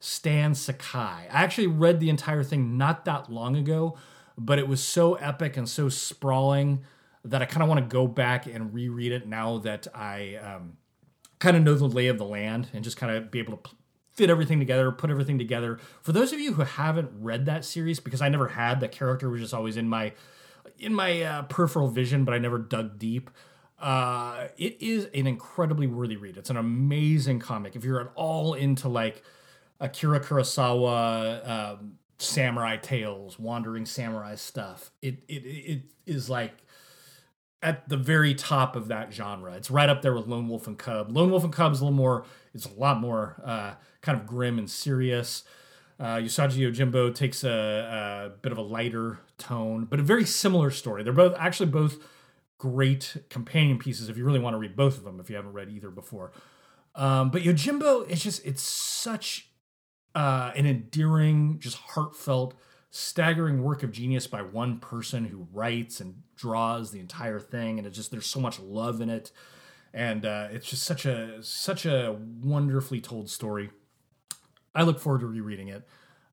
Stan 0.00 0.54
Sakai. 0.54 1.26
I 1.30 1.42
actually 1.44 1.66
read 1.66 2.00
the 2.00 2.10
entire 2.10 2.42
thing 2.42 2.76
not 2.76 3.04
that 3.04 3.30
long 3.30 3.56
ago, 3.56 3.96
but 4.36 4.58
it 4.58 4.68
was 4.68 4.82
so 4.82 5.14
epic 5.14 5.56
and 5.56 5.68
so 5.68 5.88
sprawling 5.88 6.84
that 7.24 7.42
I 7.42 7.44
kind 7.44 7.62
of 7.62 7.68
want 7.68 7.80
to 7.80 7.86
go 7.86 8.06
back 8.06 8.46
and 8.46 8.72
reread 8.72 9.12
it 9.12 9.26
now 9.26 9.58
that 9.58 9.86
I 9.94 10.36
um, 10.36 10.76
kind 11.38 11.56
of 11.56 11.62
know 11.62 11.74
the 11.74 11.86
lay 11.86 12.06
of 12.06 12.18
the 12.18 12.24
land 12.24 12.68
and 12.72 12.84
just 12.84 12.96
kind 12.96 13.16
of 13.16 13.30
be 13.30 13.38
able 13.38 13.56
to 13.56 13.70
fit 14.14 14.30
everything 14.30 14.58
together, 14.58 14.90
put 14.90 15.10
everything 15.10 15.38
together. 15.38 15.78
For 16.02 16.12
those 16.12 16.32
of 16.32 16.40
you 16.40 16.54
who 16.54 16.62
haven't 16.62 17.10
read 17.20 17.46
that 17.46 17.64
series, 17.64 18.00
because 18.00 18.20
I 18.20 18.28
never 18.28 18.48
had, 18.48 18.80
the 18.80 18.88
character 18.88 19.28
was 19.28 19.40
just 19.40 19.54
always 19.54 19.76
in 19.76 19.88
my 19.88 20.12
in 20.78 20.94
my 20.94 21.22
uh, 21.22 21.42
peripheral 21.42 21.88
vision, 21.88 22.24
but 22.24 22.34
I 22.34 22.38
never 22.38 22.58
dug 22.58 22.98
deep. 22.98 23.30
Uh, 23.78 24.48
it 24.56 24.76
is 24.80 25.04
an 25.14 25.26
incredibly 25.26 25.86
worthy 25.86 26.16
read. 26.16 26.36
It's 26.36 26.50
an 26.50 26.56
amazing 26.56 27.38
comic. 27.38 27.76
If 27.76 27.84
you're 27.84 28.00
at 28.00 28.10
all 28.14 28.54
into 28.54 28.88
like 28.88 29.22
Akira 29.80 30.20
Kurosawa, 30.20 31.48
um, 31.48 31.98
samurai 32.18 32.76
tales, 32.76 33.38
wandering 33.38 33.86
samurai 33.86 34.34
stuff, 34.34 34.90
it 35.00 35.22
it 35.28 35.44
it 35.44 35.82
is 36.06 36.28
like 36.28 36.54
at 37.62 37.88
the 37.88 37.96
very 37.96 38.34
top 38.34 38.76
of 38.76 38.88
that 38.88 39.12
genre. 39.12 39.52
It's 39.54 39.70
right 39.70 39.88
up 39.88 40.02
there 40.02 40.14
with 40.14 40.26
Lone 40.26 40.48
Wolf 40.48 40.66
and 40.66 40.78
Cub. 40.78 41.10
Lone 41.10 41.30
Wolf 41.30 41.44
and 41.44 41.52
Cub 41.52 41.72
is 41.72 41.80
a 41.80 41.84
little 41.84 41.96
more, 41.96 42.24
it's 42.54 42.66
a 42.66 42.72
lot 42.72 43.00
more 43.00 43.40
uh, 43.44 43.74
kind 44.00 44.18
of 44.18 44.26
grim 44.26 44.58
and 44.58 44.70
serious. 44.70 45.44
Uh, 45.98 46.16
Usagi 46.16 46.58
Yojimbo 46.58 47.12
takes 47.12 47.42
a, 47.42 48.30
a, 48.30 48.30
bit 48.40 48.52
of 48.52 48.58
a 48.58 48.62
lighter 48.62 49.18
tone, 49.36 49.84
but 49.84 49.98
a 49.98 50.02
very 50.04 50.24
similar 50.24 50.70
story. 50.70 51.02
They're 51.02 51.12
both 51.12 51.34
actually 51.36 51.70
both 51.70 51.98
great 52.58 53.16
companion 53.30 53.78
pieces 53.78 54.08
if 54.08 54.18
you 54.18 54.24
really 54.24 54.40
want 54.40 54.54
to 54.54 54.58
read 54.58 54.76
both 54.76 54.98
of 54.98 55.04
them 55.04 55.20
if 55.20 55.30
you 55.30 55.36
haven't 55.36 55.52
read 55.52 55.70
either 55.70 55.90
before. 55.90 56.32
Um, 56.94 57.30
but 57.30 57.42
Yojimbo 57.42 58.08
is 58.08 58.22
just 58.22 58.44
it's 58.44 58.62
such 58.62 59.50
uh, 60.14 60.52
an 60.56 60.66
endearing, 60.66 61.58
just 61.60 61.76
heartfelt, 61.76 62.54
staggering 62.90 63.62
work 63.62 63.82
of 63.82 63.92
genius 63.92 64.26
by 64.26 64.42
one 64.42 64.80
person 64.80 65.26
who 65.26 65.46
writes 65.52 66.00
and 66.00 66.22
draws 66.34 66.90
the 66.90 66.98
entire 66.98 67.38
thing, 67.38 67.78
and 67.78 67.86
it 67.86 67.90
just 67.90 68.10
there's 68.10 68.26
so 68.26 68.40
much 68.40 68.58
love 68.58 69.00
in 69.00 69.08
it, 69.08 69.30
and 69.94 70.26
uh, 70.26 70.48
it's 70.50 70.68
just 70.68 70.82
such 70.82 71.06
a 71.06 71.42
such 71.42 71.86
a 71.86 72.18
wonderfully 72.42 73.00
told 73.00 73.30
story. 73.30 73.70
I 74.74 74.82
look 74.82 74.98
forward 74.98 75.20
to 75.20 75.26
rereading 75.26 75.68
it. 75.68 75.86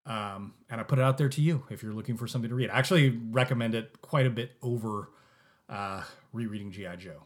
Um, 0.08 0.54
and 0.70 0.80
I 0.80 0.84
put 0.84 1.00
it 1.00 1.02
out 1.02 1.18
there 1.18 1.30
to 1.30 1.42
you 1.42 1.64
if 1.72 1.82
you're 1.82 1.94
looking 1.94 2.16
for 2.16 2.28
something 2.28 2.50
to 2.50 2.56
read. 2.56 2.70
I 2.70 2.78
actually 2.78 3.10
recommend 3.32 3.74
it 3.74 4.02
quite 4.04 4.28
a 4.28 4.30
bit 4.30 4.52
over 4.62 5.10
uh, 5.70 6.04
rereading 6.34 6.72
G.I. 6.72 6.96
Joe. 6.98 7.24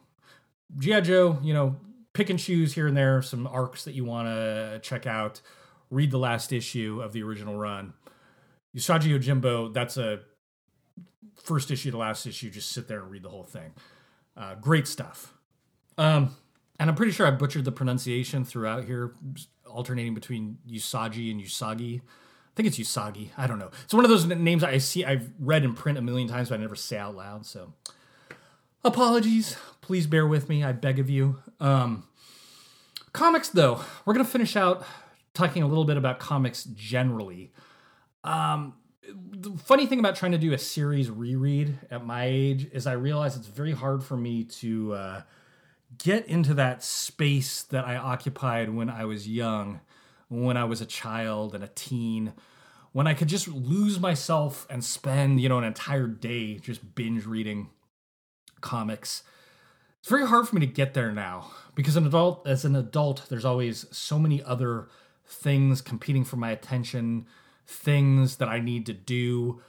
G.I. 0.78 1.02
Joe, 1.02 1.40
you 1.42 1.54
know, 1.54 1.76
pick 2.14 2.30
and 2.30 2.40
choose 2.40 2.74
here 2.74 2.88
and 2.88 2.96
there 2.96 3.22
some 3.22 3.48
arcs 3.48 3.84
that 3.86 3.94
you 3.94 4.06
want 4.06 4.28
to 4.28 4.80
check 4.82 5.06
out. 5.06 5.42
Read 5.90 6.12
the 6.12 6.20
last 6.20 6.54
issue 6.54 7.02
of 7.04 7.14
the 7.14 7.24
original 7.24 7.58
run. 7.58 7.94
Usagi 8.76 9.18
Yojimbo, 9.18 9.74
that's 9.74 9.98
a 9.98 10.20
first 11.36 11.72
issue 11.72 11.92
to 11.92 11.98
last 11.98 12.26
issue. 12.28 12.50
Just 12.50 12.72
sit 12.72 12.88
there 12.88 13.02
and 13.02 13.10
read 13.10 13.24
the 13.24 13.30
whole 13.30 13.44
thing. 13.44 13.74
Uh, 14.38 14.56
great 14.56 14.88
stuff. 14.88 15.34
Um, 15.98 16.36
and 16.80 16.90
I'm 16.90 16.96
pretty 16.96 17.12
sure 17.12 17.28
I 17.28 17.32
butchered 17.32 17.66
the 17.66 17.72
pronunciation 17.72 18.46
throughout 18.46 18.86
here, 18.86 19.16
alternating 19.68 20.14
between 20.14 20.60
Usagi 20.70 21.32
and 21.32 21.42
Usagi. 21.42 22.00
I 22.00 22.52
think 22.56 22.68
it's 22.68 22.78
Usagi. 22.78 23.30
I 23.38 23.48
don't 23.48 23.60
know. 23.60 23.72
It's 23.84 23.94
one 23.94 24.06
of 24.06 24.10
those 24.10 24.26
names 24.26 24.64
I 24.64 24.78
see 24.78 25.04
I've 25.04 25.30
read 25.40 25.64
in 25.64 25.74
print 25.74 25.98
a 25.98 26.02
million 26.02 26.28
times, 26.28 26.50
but 26.50 26.60
I 26.60 26.62
never 26.62 26.76
say 26.76 26.98
out 26.98 27.16
loud. 27.16 27.46
So 27.46 27.74
apologies. 28.84 29.58
Please 29.82 30.08
bear 30.08 30.28
with 30.28 30.50
me. 30.50 30.64
I 30.64 30.72
beg 30.72 31.00
of 31.00 31.10
you. 31.10 31.38
Um, 31.60 32.04
comics, 33.14 33.50
though, 33.50 33.82
we're 34.06 34.14
gonna 34.14 34.26
finish 34.26 34.56
out 34.56 34.86
talking 35.34 35.64
a 35.64 35.68
little 35.68 35.86
bit 35.86 35.98
about 35.98 36.20
comics 36.20 36.64
generally. 36.64 37.52
Um, 38.24 38.76
the 39.14 39.52
funny 39.58 39.86
thing 39.86 40.00
about 40.00 40.16
trying 40.16 40.34
to 40.34 40.38
do 40.38 40.54
a 40.54 40.58
series 40.58 41.10
reread 41.10 41.80
at 41.90 42.06
my 42.06 42.26
age 42.26 42.68
is 42.72 42.86
I 42.86 42.94
realize 42.94 43.36
it's 43.36 43.48
very 43.48 43.72
hard 43.72 44.04
for 44.04 44.18
me 44.18 44.44
to 44.44 44.94
uh, 44.94 45.22
get 45.98 46.28
into 46.28 46.54
that 46.56 46.84
space 46.84 47.64
that 47.64 47.86
I 47.86 47.96
occupied 47.96 48.70
when 48.70 48.90
I 48.90 49.06
was 49.06 49.28
young, 49.28 49.82
when 50.28 50.58
I 50.58 50.66
was 50.66 50.82
a 50.82 50.86
child 50.86 51.56
and 51.56 51.64
a 51.64 51.70
teen, 51.70 52.34
when 52.92 53.08
I 53.08 53.14
could 53.14 53.28
just 53.28 53.48
lose 53.48 54.00
myself 54.00 54.68
and 54.70 54.84
spend, 54.84 55.42
you 55.42 55.50
know, 55.50 55.58
an 55.58 55.64
entire 55.64 56.08
day 56.08 56.56
just 56.56 56.96
binge 56.96 57.26
reading 57.26 57.70
comics. 58.62 59.24
It's 60.00 60.10
very 60.10 60.26
hard 60.26 60.48
for 60.48 60.56
me 60.56 60.62
to 60.62 60.72
get 60.72 60.94
there 60.94 61.12
now 61.12 61.52
because 61.76 61.96
an 61.96 62.06
adult 62.06 62.48
as 62.48 62.64
an 62.66 62.76
adult 62.76 63.26
there's 63.30 63.46
always 63.46 63.86
so 63.92 64.18
many 64.18 64.42
other 64.44 64.88
things 65.26 65.82
competing 65.82 66.24
for 66.24 66.38
my 66.38 66.52
attention, 66.52 67.26
things 67.68 68.38
that 68.38 68.48
I 68.48 68.60
need 68.60 68.86
to 68.88 68.94
do. 68.94 69.62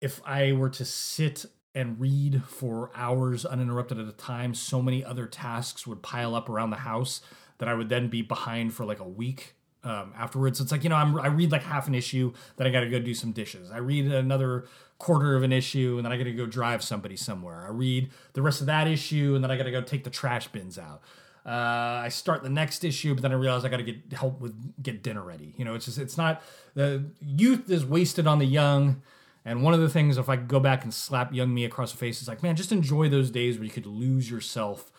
If 0.00 0.20
I 0.26 0.52
were 0.52 0.70
to 0.70 0.84
sit 0.84 1.46
and 1.74 1.98
read 1.98 2.42
for 2.44 2.90
hours 2.94 3.46
uninterrupted 3.46 3.98
at 3.98 4.06
a 4.06 4.12
time, 4.12 4.54
so 4.54 4.82
many 4.82 5.04
other 5.04 5.26
tasks 5.26 5.86
would 5.86 6.02
pile 6.02 6.34
up 6.34 6.48
around 6.48 6.70
the 6.70 6.76
house 6.76 7.20
that 7.58 7.68
I 7.68 7.74
would 7.74 7.88
then 7.88 8.08
be 8.08 8.22
behind 8.22 8.74
for 8.74 8.84
like 8.84 9.00
a 9.00 9.08
week 9.08 9.54
um, 9.84 10.12
afterwards. 10.16 10.60
It's 10.60 10.72
like, 10.72 10.84
you 10.84 10.90
know, 10.90 10.96
I'm, 10.96 11.18
I 11.18 11.28
read 11.28 11.52
like 11.52 11.62
half 11.62 11.88
an 11.88 11.94
issue, 11.94 12.32
then 12.56 12.66
I 12.66 12.70
got 12.70 12.80
to 12.80 12.90
go 12.90 12.98
do 12.98 13.14
some 13.14 13.32
dishes. 13.32 13.70
I 13.70 13.78
read 13.78 14.06
another 14.06 14.66
quarter 15.02 15.36
of 15.36 15.42
an 15.42 15.52
issue, 15.52 15.94
and 15.96 16.04
then 16.04 16.12
I 16.12 16.16
got 16.16 16.24
to 16.24 16.32
go 16.32 16.46
drive 16.46 16.82
somebody 16.82 17.16
somewhere. 17.16 17.64
I 17.66 17.70
read 17.70 18.10
the 18.32 18.42
rest 18.42 18.60
of 18.60 18.66
that 18.68 18.86
issue, 18.86 19.34
and 19.34 19.42
then 19.42 19.50
I 19.50 19.56
got 19.56 19.64
to 19.64 19.70
go 19.70 19.82
take 19.82 20.04
the 20.04 20.10
trash 20.10 20.48
bins 20.48 20.78
out. 20.78 21.02
Uh, 21.44 22.02
I 22.04 22.08
start 22.08 22.42
the 22.42 22.48
next 22.48 22.84
issue, 22.84 23.14
but 23.14 23.22
then 23.22 23.32
I 23.32 23.34
realize 23.34 23.64
I 23.64 23.68
got 23.68 23.78
to 23.78 23.82
get 23.82 24.12
help 24.12 24.40
with 24.40 24.54
get 24.82 25.02
dinner 25.02 25.22
ready. 25.22 25.54
You 25.56 25.64
know, 25.64 25.74
it's 25.74 25.86
just 25.86 25.98
it's 25.98 26.16
not 26.16 26.42
the 26.74 27.04
youth 27.20 27.68
is 27.68 27.84
wasted 27.84 28.26
on 28.26 28.38
the 28.38 28.46
young 28.46 29.02
and 29.44 29.62
one 29.62 29.74
of 29.74 29.80
the 29.80 29.88
things, 29.88 30.18
if 30.18 30.28
I 30.28 30.36
go 30.36 30.60
back 30.60 30.84
and 30.84 30.94
slap 30.94 31.32
young 31.34 31.52
me 31.52 31.64
across 31.64 31.92
the 31.92 31.98
face, 31.98 32.22
is 32.22 32.28
like, 32.28 32.42
man, 32.42 32.54
just 32.54 32.70
enjoy 32.70 33.08
those 33.08 33.30
days 33.30 33.58
where 33.58 33.64
you 33.64 33.72
could 33.72 33.86
lose 33.86 34.30
yourself 34.30 34.92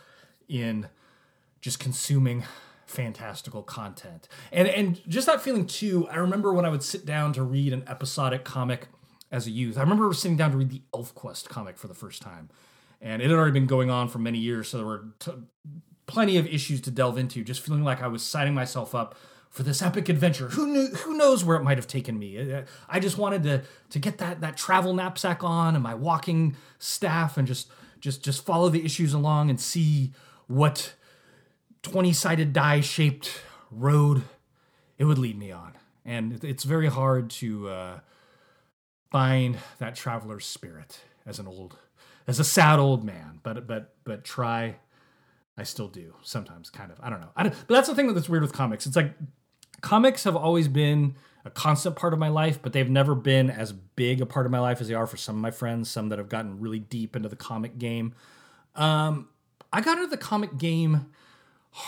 in 0.50 0.90
just 1.62 1.80
consuming 1.80 2.44
fantastical 2.86 3.64
content. 3.64 4.28
And 4.52 4.68
and 4.68 5.02
just 5.10 5.28
that 5.28 5.42
feeling 5.42 5.66
too, 5.66 6.08
I 6.10 6.18
remember 6.18 6.54
when 6.54 6.66
I 6.66 6.70
would 6.70 6.84
sit 6.84 7.06
down 7.06 7.32
to 7.34 7.44
read 7.44 7.72
an 7.72 7.84
episodic 7.88 8.44
comic 8.44 8.88
as 9.34 9.48
a 9.48 9.52
youth. 9.52 9.78
I 9.78 9.82
remember 9.82 10.14
sitting 10.14 10.38
down 10.38 10.52
to 10.52 10.58
read 10.58 10.70
the 10.70 10.84
ElfQuest 10.94 11.50
comic 11.50 11.78
for 11.78 11.88
the 11.88 11.96
first 11.96 12.22
time. 12.22 12.50
And 13.02 13.22
it 13.22 13.30
had 13.30 13.36
already 13.36 13.52
been 13.52 13.66
going 13.66 13.90
on 13.90 14.08
for 14.08 14.20
many 14.20 14.38
years, 14.38 14.70
so 14.70 14.78
there 14.78 14.86
were 14.86 15.06
t- 15.20 15.32
plenty 16.06 16.38
of 16.38 16.48
issues 16.48 16.80
to 16.82 16.92
delve 16.92 17.18
into, 17.18 17.44
just 17.44 17.60
feeling 17.60 17.84
like 17.84 18.02
I 18.02 18.08
was 18.08 18.24
signing 18.24 18.54
myself 18.54 18.96
up 18.96 19.16
for 19.50 19.64
this 19.64 19.82
epic 19.82 20.08
adventure. 20.08 20.50
Who 20.50 20.68
knew? 20.68 20.88
Who 20.88 21.18
knows 21.18 21.44
where 21.44 21.58
it 21.58 21.64
might 21.64 21.78
have 21.78 21.88
taken 21.88 22.18
me? 22.18 22.64
I 22.88 23.00
just 23.00 23.18
wanted 23.18 23.44
to 23.44 23.64
to 23.90 24.00
get 24.00 24.20
that 24.20 24.40
that 24.40 24.56
travel 24.56 24.94
knapsack 24.94 25.44
on 25.44 25.76
and 25.76 25.84
my 25.84 25.96
walking 25.96 26.56
staff 26.80 27.38
and 27.38 27.46
just 27.46 27.70
just 28.00 28.24
just 28.24 28.46
follow 28.46 28.70
the 28.70 28.86
issues 28.86 29.14
along 29.14 29.50
and 29.50 29.60
see 29.60 30.14
what 30.48 30.94
twenty 31.82 32.14
sided 32.14 32.54
die 32.54 32.80
shaped 32.80 33.42
road 33.70 34.24
it 34.98 35.06
would 35.06 35.18
lead 35.18 35.38
me 35.38 35.52
on. 35.52 35.74
And 36.06 36.44
it's 36.44 36.64
very 36.64 36.88
hard 36.88 37.30
to 37.32 37.68
uh, 37.70 38.00
find 39.14 39.60
that 39.78 39.96
traveler's 39.96 40.44
spirit 40.44 41.00
as 41.24 41.38
an 41.38 41.48
old 41.48 41.78
as 42.28 42.40
a 42.40 42.44
sad 42.44 42.80
old 42.80 43.06
man. 43.06 43.40
But 43.44 43.66
but 43.66 43.94
but 44.04 44.26
try. 44.26 44.76
I 45.56 45.62
still 45.62 45.88
do 45.88 46.16
sometimes, 46.24 46.72
kind 46.72 46.92
of. 46.92 47.00
I 47.00 47.12
don't 47.12 47.22
know. 47.22 47.30
I 47.36 47.44
don't, 47.44 47.56
but 47.68 47.76
that's 47.76 47.88
the 47.88 47.94
thing 47.94 48.12
that's 48.12 48.28
weird 48.28 48.42
with 48.42 48.54
comics. 48.54 48.88
It's 48.88 48.96
like 48.96 49.14
comics 49.82 50.24
have 50.24 50.36
always 50.36 50.68
been 50.68 51.14
a 51.46 51.52
constant 51.52 51.96
part 51.96 52.12
of 52.12 52.18
my 52.18 52.30
life, 52.30 52.60
but 52.60 52.74
they've 52.74 52.90
never 52.90 53.14
been 53.14 53.52
as 53.52 53.72
big 53.72 54.20
a 54.20 54.26
part 54.26 54.48
of 54.48 54.52
my 54.52 54.60
life 54.60 54.82
as 54.82 54.88
they 54.88 54.96
are 54.96 55.06
for 55.06 55.18
some 55.18 55.36
of 55.36 55.42
my 55.44 55.52
friends. 55.52 55.92
Some 55.92 56.10
that 56.10 56.18
have 56.18 56.28
gotten 56.28 56.60
really 56.60 56.80
deep 56.80 57.16
into 57.16 57.30
the 57.30 57.36
comic 57.36 57.78
game. 57.78 58.16
Um, 58.76 59.30
I 59.72 59.82
got 59.82 60.00
into 60.00 60.10
the 60.10 60.18
comic 60.18 60.58
game 60.58 61.12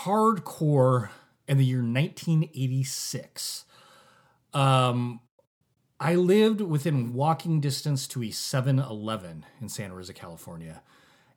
hardcore 0.04 1.08
in 1.48 1.58
the 1.58 1.64
year 1.64 1.78
1986. 1.78 3.64
Um, 4.54 5.18
I 5.98 6.14
lived 6.14 6.60
within 6.60 7.14
walking 7.14 7.60
distance 7.60 8.06
to 8.08 8.22
a 8.22 8.30
7 8.30 8.78
Eleven 8.78 9.46
in 9.60 9.68
Santa 9.68 9.94
Rosa, 9.94 10.12
California. 10.12 10.82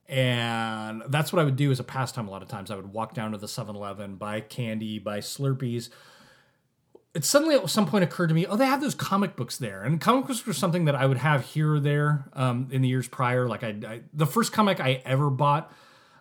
And 0.08 1.04
that's 1.08 1.32
what 1.32 1.40
I 1.40 1.46
would 1.46 1.56
do 1.56 1.72
as 1.72 1.80
a 1.80 1.84
pastime 1.84 2.28
a 2.28 2.32
lot 2.32 2.42
of 2.42 2.48
times. 2.48 2.72
I 2.72 2.76
would 2.76 2.92
walk 2.92 3.14
down 3.14 3.32
to 3.32 3.38
the 3.38 3.48
7 3.48 3.76
Eleven, 3.76 4.16
buy 4.16 4.42
candy, 4.42 5.00
buy 5.00 5.20
Slurpees. 5.20 5.90
It 7.14 7.24
suddenly 7.24 7.56
at 7.56 7.70
some 7.70 7.86
point 7.86 8.04
occurred 8.04 8.28
to 8.28 8.36
me, 8.36 8.46
oh, 8.46 8.56
they 8.56 8.66
have 8.66 8.82
those 8.82 8.96
comic 8.96 9.36
books 9.36 9.58
there. 9.58 9.84
And 9.84 10.02
comic 10.02 10.28
books 10.28 10.46
were 10.46 10.54
something 10.54 10.86
that 10.86 10.96
I 10.96 11.06
would 11.06 11.18
have 11.18 11.46
here 11.46 11.76
or 11.76 11.80
there 11.80 12.26
um, 12.34 12.68
in 12.72 12.82
the 12.82 12.88
years 12.88 13.08
prior. 13.08 13.48
Like, 13.48 13.64
I, 13.64 13.76
I, 13.88 14.02
the 14.14 14.28
first 14.28 14.52
comic 14.52 14.80
I 14.80 15.02
ever 15.06 15.30
bought 15.30 15.72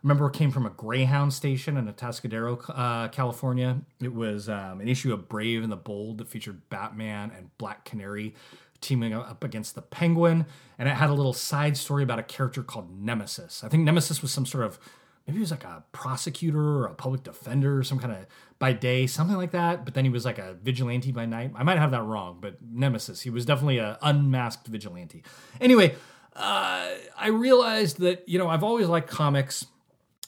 remember 0.03 0.27
it 0.27 0.33
came 0.33 0.51
from 0.51 0.67
a 0.67 0.71
Greyhound 0.71 1.33
station 1.33 1.77
in 1.77 1.93
Atascadero, 1.93 2.63
uh, 2.69 3.09
California. 3.09 3.81
It 4.01 4.15
was 4.15 4.49
um, 4.49 4.81
an 4.81 4.89
issue 4.89 5.13
of 5.13 5.29
Brave 5.29 5.63
and 5.63 5.73
the 5.73 5.77
Bold 5.77 6.19
that 6.19 6.29
featured 6.29 6.69
Batman 6.69 7.33
and 7.37 7.57
Black 7.59 7.85
Canary 7.85 8.35
teaming 8.81 9.13
up 9.13 9.43
against 9.43 9.75
the 9.75 9.83
Penguin, 9.83 10.47
and 10.79 10.89
it 10.89 10.93
had 10.93 11.11
a 11.11 11.15
little 11.15 11.33
side 11.33 11.77
story 11.77 12.03
about 12.03 12.19
a 12.19 12.23
character 12.23 12.63
called 12.63 12.97
Nemesis. 13.01 13.65
I 13.65 13.69
think 13.69 13.83
Nemesis 13.83 14.23
was 14.23 14.31
some 14.31 14.47
sort 14.47 14.65
of 14.65 14.79
maybe 15.27 15.39
he 15.39 15.41
was 15.41 15.51
like 15.51 15.65
a 15.65 15.85
prosecutor 15.93 16.61
or 16.61 16.87
a 16.87 16.95
public 16.95 17.23
defender 17.23 17.79
or 17.79 17.83
some 17.83 17.99
kind 17.99 18.13
of 18.13 18.27
by 18.59 18.73
day, 18.73 19.07
something 19.07 19.37
like 19.37 19.51
that. 19.51 19.85
But 19.85 19.95
then 19.95 20.05
he 20.05 20.11
was 20.11 20.25
like 20.25 20.39
a 20.39 20.55
vigilante 20.55 21.13
by 21.13 21.27
night. 21.27 21.53
I 21.55 21.63
might 21.63 21.79
have 21.79 21.91
that 21.91 22.03
wrong, 22.03 22.39
but 22.41 22.57
Nemesis, 22.63 23.21
he 23.21 23.31
was 23.31 23.45
definitely 23.45 23.79
an 23.79 23.97
unmasked 24.01 24.67
vigilante. 24.69 25.23
Anyway, 25.61 25.95
uh, 26.35 26.89
I 27.17 27.29
realized 27.29 27.99
that 27.99 28.29
you 28.29 28.39
know 28.39 28.49
I've 28.49 28.63
always 28.63 28.87
liked 28.87 29.11
comics 29.11 29.67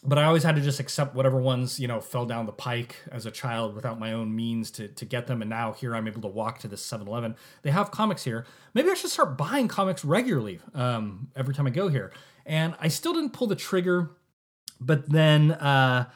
but 0.02 0.18
I 0.18 0.24
always 0.24 0.42
had 0.42 0.56
to 0.56 0.62
just 0.62 0.80
accept 0.80 1.14
whatever 1.14 1.38
ones 1.38 1.78
you 1.78 1.86
know 1.86 2.00
fell 2.00 2.24
down 2.24 2.46
the 2.46 2.52
pike 2.52 2.96
as 3.12 3.26
a 3.26 3.30
child 3.30 3.74
without 3.74 3.98
my 3.98 4.12
own 4.12 4.34
means 4.34 4.70
to 4.72 4.88
to 4.88 5.04
get 5.04 5.26
them. 5.26 5.42
And 5.42 5.50
now 5.50 5.72
here 5.72 5.94
I'm 5.94 6.06
able 6.06 6.22
to 6.22 6.28
walk 6.28 6.58
to 6.60 6.68
this 6.68 6.84
7-Eleven. 6.88 7.36
They 7.62 7.70
have 7.70 7.90
comics 7.90 8.24
here. 8.24 8.46
Maybe 8.74 8.90
I 8.90 8.94
should 8.94 9.10
start 9.10 9.36
buying 9.36 9.68
comics 9.68 10.04
regularly 10.04 10.60
um, 10.74 11.28
every 11.36 11.54
time 11.54 11.66
I 11.66 11.70
go 11.70 11.88
here. 11.88 12.12
And 12.46 12.74
I 12.80 12.88
still 12.88 13.12
didn't 13.12 13.32
pull 13.32 13.46
the 13.46 13.56
trigger, 13.56 14.10
but 14.80 15.08
then 15.10 15.52
uh, 15.52 16.08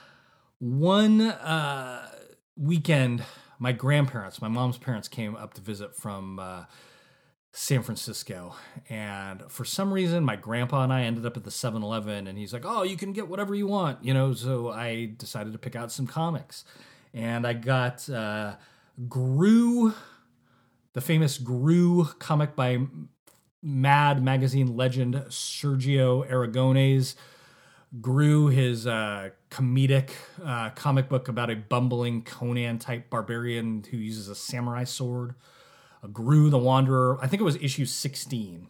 one 0.59 1.21
uh, 1.21 2.09
weekend, 2.57 3.23
my 3.59 3.73
grandparents, 3.73 4.41
my 4.41 4.49
mom's 4.49 4.79
parents, 4.79 5.09
came 5.09 5.37
up 5.37 5.55
to 5.55 5.61
visit 5.61 5.95
from. 5.95 6.39
Uh, 6.39 6.65
San 7.57 7.85
Francisco. 7.85 8.57
And 8.89 9.41
for 9.49 9.65
some 9.65 9.93
reason, 9.93 10.25
my 10.25 10.35
grandpa 10.35 10.83
and 10.83 10.93
I 10.93 11.03
ended 11.03 11.25
up 11.25 11.37
at 11.37 11.45
the 11.45 11.53
7 11.53 11.85
Eleven, 11.85 12.27
and 12.27 12.37
he's 12.37 12.53
like, 12.53 12.65
Oh, 12.65 12.83
you 12.83 12.97
can 12.97 13.13
get 13.13 13.29
whatever 13.29 13.55
you 13.55 13.69
want, 13.69 14.05
you 14.05 14.13
know. 14.13 14.35
So 14.35 14.71
I 14.71 15.13
decided 15.17 15.53
to 15.53 15.59
pick 15.59 15.77
out 15.77 15.93
some 15.93 16.09
comics. 16.09 16.65
And 17.15 17.47
I 17.47 17.53
got 17.53 18.11
uh, 18.11 18.57
Groo, 19.09 19.95
the 20.95 21.01
famous 21.01 21.39
Groo 21.39 22.19
comic 22.19 22.57
by 22.57 22.79
Mad 23.63 24.23
magazine 24.23 24.77
legend 24.77 25.15
Sergio 25.29 26.29
Aragonés. 26.29 27.15
Groo 28.01 28.53
his 28.53 28.89
uh, 28.89 29.31
comedic 29.53 30.11
uh, 30.45 30.71
comic 30.71 31.09
book 31.09 31.29
about 31.29 31.51
a 31.51 31.55
bumbling 31.55 32.23
Conan 32.23 32.81
type 32.81 33.11
barbarian 33.11 33.85
who 33.89 33.97
uses 33.97 34.29
a 34.29 34.35
samurai 34.35 34.83
sword. 34.83 35.37
Groo 36.09 36.51
the 36.51 36.59
Wanderer. 36.59 37.19
I 37.21 37.27
think 37.27 37.41
it 37.41 37.45
was 37.45 37.57
issue 37.57 37.87
16. 37.87 38.69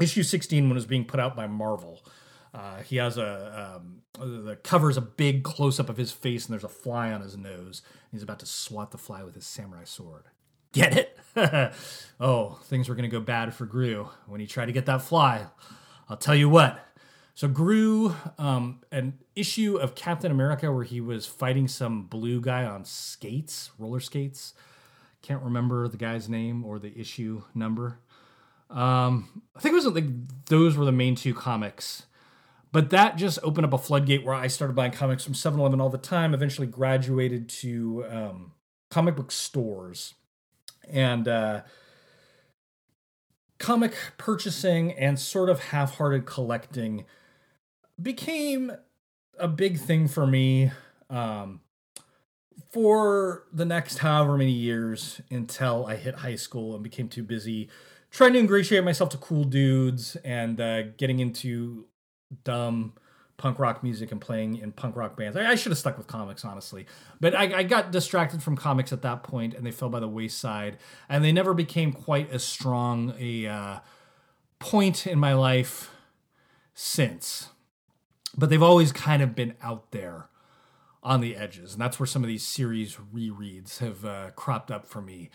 Issue 0.00 0.22
16 0.22 0.64
when 0.64 0.72
it 0.72 0.74
was 0.74 0.86
being 0.86 1.04
put 1.04 1.20
out 1.20 1.36
by 1.36 1.46
Marvel. 1.46 2.00
Uh, 2.54 2.82
he 2.82 2.96
has 2.96 3.18
a 3.18 3.80
um, 3.82 4.02
the 4.18 4.56
cover 4.56 4.90
is 4.90 4.96
a 4.96 5.02
big 5.02 5.44
close 5.44 5.78
up 5.78 5.88
of 5.88 5.96
his 5.96 6.12
face, 6.12 6.46
and 6.46 6.52
there's 6.52 6.64
a 6.64 6.68
fly 6.68 7.12
on 7.12 7.20
his 7.20 7.36
nose. 7.36 7.82
He's 8.10 8.22
about 8.22 8.40
to 8.40 8.46
swat 8.46 8.90
the 8.90 8.98
fly 8.98 9.22
with 9.22 9.34
his 9.34 9.46
samurai 9.46 9.84
sword. 9.84 10.24
Get 10.72 10.96
it? 10.96 11.18
oh, 12.20 12.58
things 12.64 12.88
were 12.88 12.94
to 12.94 13.08
go 13.08 13.20
bad 13.20 13.54
for 13.54 13.66
Groo 13.66 14.08
when 14.26 14.40
he 14.40 14.46
tried 14.46 14.66
to 14.66 14.72
get 14.72 14.86
that 14.86 15.02
fly. 15.02 15.46
I'll 16.08 16.16
tell 16.16 16.34
you 16.34 16.48
what. 16.48 16.84
So 17.34 17.48
Groo, 17.48 18.14
um, 18.38 18.80
an 18.90 19.18
issue 19.36 19.76
of 19.76 19.94
Captain 19.94 20.30
America 20.30 20.72
where 20.72 20.84
he 20.84 21.00
was 21.00 21.26
fighting 21.26 21.68
some 21.68 22.02
blue 22.06 22.40
guy 22.40 22.64
on 22.64 22.84
skates, 22.84 23.70
roller 23.78 24.00
skates. 24.00 24.54
Can't 25.22 25.42
remember 25.42 25.88
the 25.88 25.96
guy's 25.96 26.28
name 26.28 26.64
or 26.64 26.78
the 26.78 26.96
issue 26.98 27.42
number. 27.54 27.98
Um, 28.70 29.42
I 29.56 29.60
think 29.60 29.72
it 29.72 29.76
was 29.76 29.86
like 29.86 30.04
those 30.46 30.76
were 30.76 30.84
the 30.84 30.92
main 30.92 31.14
two 31.14 31.34
comics. 31.34 32.04
But 32.70 32.90
that 32.90 33.16
just 33.16 33.38
opened 33.42 33.64
up 33.66 33.72
a 33.72 33.78
floodgate 33.78 34.24
where 34.24 34.34
I 34.34 34.46
started 34.46 34.74
buying 34.74 34.92
comics 34.92 35.24
from 35.24 35.34
7 35.34 35.58
Eleven 35.58 35.80
all 35.80 35.88
the 35.88 35.96
time, 35.96 36.34
eventually 36.34 36.66
graduated 36.66 37.48
to 37.48 38.04
um, 38.10 38.52
comic 38.90 39.16
book 39.16 39.32
stores. 39.32 40.14
And 40.86 41.26
uh, 41.26 41.62
comic 43.58 43.94
purchasing 44.18 44.92
and 44.92 45.18
sort 45.18 45.48
of 45.48 45.60
half 45.60 45.96
hearted 45.96 46.26
collecting 46.26 47.04
became 48.00 48.72
a 49.38 49.48
big 49.48 49.78
thing 49.78 50.06
for 50.08 50.26
me. 50.26 50.70
Um, 51.10 51.60
for 52.72 53.44
the 53.52 53.64
next 53.64 53.98
however 53.98 54.36
many 54.36 54.52
years 54.52 55.20
until 55.30 55.86
I 55.86 55.96
hit 55.96 56.16
high 56.16 56.36
school 56.36 56.74
and 56.74 56.82
became 56.82 57.08
too 57.08 57.22
busy 57.22 57.68
trying 58.10 58.32
to 58.32 58.38
ingratiate 58.38 58.84
myself 58.84 59.10
to 59.10 59.18
cool 59.18 59.44
dudes 59.44 60.16
and 60.24 60.60
uh, 60.60 60.82
getting 60.96 61.18
into 61.20 61.86
dumb 62.44 62.94
punk 63.36 63.58
rock 63.58 63.82
music 63.82 64.10
and 64.10 64.20
playing 64.20 64.56
in 64.56 64.72
punk 64.72 64.96
rock 64.96 65.16
bands. 65.16 65.36
I, 65.36 65.50
I 65.50 65.54
should 65.54 65.70
have 65.70 65.78
stuck 65.78 65.96
with 65.96 66.06
comics, 66.06 66.44
honestly. 66.44 66.86
But 67.20 67.34
I, 67.34 67.58
I, 67.58 67.62
got 67.62 67.92
distracted 67.92 68.42
from 68.42 68.56
comics 68.56 68.92
at 68.92 69.02
that 69.02 69.22
point 69.22 69.54
and 69.54 69.64
they 69.64 69.70
fell 69.70 69.88
by 69.88 70.00
the 70.00 70.08
wayside. 70.08 70.78
And 71.08 71.24
they 71.24 71.30
never 71.30 71.54
became 71.54 71.92
quite 71.92 72.30
as 72.32 72.42
strong 72.42 73.14
a 73.18 73.46
uh, 73.46 73.78
point 74.58 75.06
in 75.06 75.18
my 75.20 75.34
life 75.34 75.92
since. 76.74 77.48
But 78.36 78.50
they've 78.50 78.62
always 78.62 78.90
kind 78.90 79.22
of 79.22 79.36
been 79.36 79.54
out 79.62 79.92
there 79.92 80.28
on 81.08 81.22
the 81.22 81.36
edges. 81.36 81.72
And 81.72 81.80
that's 81.80 81.98
where 81.98 82.06
some 82.06 82.22
of 82.22 82.28
these 82.28 82.42
series 82.42 82.98
rereads 83.14 83.78
have 83.78 84.04
uh, 84.04 84.30
cropped 84.36 84.70
up 84.70 84.86
for 84.86 85.00
me 85.00 85.30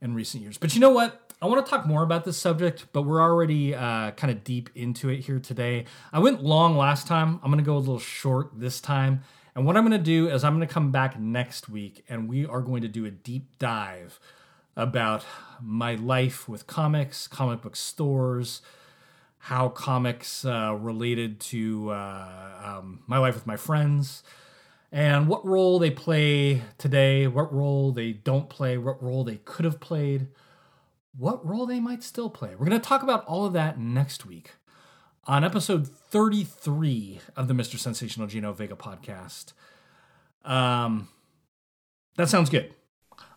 in 0.00 0.14
recent 0.14 0.40
years. 0.40 0.56
But 0.56 0.72
you 0.72 0.80
know 0.80 0.90
what? 0.90 1.34
I 1.42 1.46
want 1.46 1.66
to 1.66 1.68
talk 1.68 1.84
more 1.84 2.04
about 2.04 2.24
this 2.24 2.38
subject, 2.38 2.86
but 2.92 3.02
we're 3.02 3.20
already 3.20 3.74
uh, 3.74 4.12
kind 4.12 4.30
of 4.30 4.44
deep 4.44 4.70
into 4.76 5.08
it 5.08 5.22
here 5.22 5.40
today. 5.40 5.86
I 6.12 6.20
went 6.20 6.44
long 6.44 6.76
last 6.76 7.08
time. 7.08 7.40
I'm 7.42 7.50
going 7.50 7.58
to 7.62 7.66
go 7.66 7.76
a 7.76 7.78
little 7.78 7.98
short 7.98 8.52
this 8.54 8.80
time. 8.80 9.22
And 9.56 9.66
what 9.66 9.76
I'm 9.76 9.82
going 9.82 9.98
to 9.98 10.04
do 10.04 10.28
is 10.28 10.44
I'm 10.44 10.56
going 10.56 10.66
to 10.66 10.72
come 10.72 10.92
back 10.92 11.18
next 11.18 11.68
week 11.68 12.04
and 12.08 12.28
we 12.28 12.46
are 12.46 12.60
going 12.60 12.82
to 12.82 12.88
do 12.88 13.04
a 13.04 13.10
deep 13.10 13.58
dive 13.58 14.20
about 14.76 15.26
my 15.60 15.96
life 15.96 16.48
with 16.48 16.68
comics, 16.68 17.26
comic 17.26 17.62
book 17.62 17.74
stores, 17.74 18.62
how 19.38 19.70
comics 19.70 20.44
uh, 20.44 20.76
related 20.78 21.40
to 21.40 21.90
uh, 21.90 22.78
um, 22.78 23.00
my 23.08 23.18
life 23.18 23.34
with 23.34 23.46
my 23.46 23.56
friends 23.56 24.22
and 24.96 25.28
what 25.28 25.44
role 25.44 25.78
they 25.78 25.90
play 25.90 26.62
today, 26.78 27.26
what 27.26 27.52
role 27.52 27.92
they 27.92 28.14
don't 28.14 28.48
play, 28.48 28.78
what 28.78 29.02
role 29.02 29.24
they 29.24 29.36
could 29.44 29.66
have 29.66 29.78
played, 29.78 30.28
what 31.14 31.46
role 31.46 31.66
they 31.66 31.78
might 31.78 32.02
still 32.02 32.30
play. 32.30 32.52
We're 32.52 32.64
going 32.64 32.80
to 32.80 32.88
talk 32.88 33.02
about 33.02 33.22
all 33.26 33.44
of 33.44 33.52
that 33.52 33.78
next 33.78 34.24
week 34.24 34.52
on 35.26 35.44
episode 35.44 35.86
33 35.86 37.20
of 37.36 37.46
the 37.46 37.52
Mr. 37.52 37.78
Sensational 37.78 38.26
Gino 38.26 38.54
Vega 38.54 38.74
podcast. 38.74 39.52
Um, 40.46 41.08
that 42.16 42.30
sounds 42.30 42.48
good. 42.48 42.72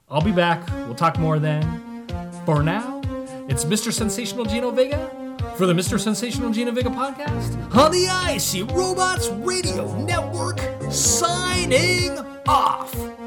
I'll 0.08 0.22
be 0.22 0.32
back. 0.32 0.66
We'll 0.86 0.96
talk 0.96 1.20
more 1.20 1.40
then. 1.40 2.08
For 2.46 2.64
now, 2.64 3.02
it's 3.50 3.66
Mr. 3.66 3.92
Sensational 3.92 4.46
Gino 4.46 4.72
Vega 4.72 5.30
for 5.56 5.66
the 5.66 5.74
Mr. 5.74 6.00
Sensational 6.00 6.52
Gino 6.52 6.72
Vega 6.72 6.90
podcast 6.90 7.76
on 7.76 7.92
the 7.92 8.06
IC 8.06 8.72
Robots 8.72 9.28
Radio 9.30 9.94
Network, 10.04 10.58
signing 10.92 12.18
off. 12.48 13.19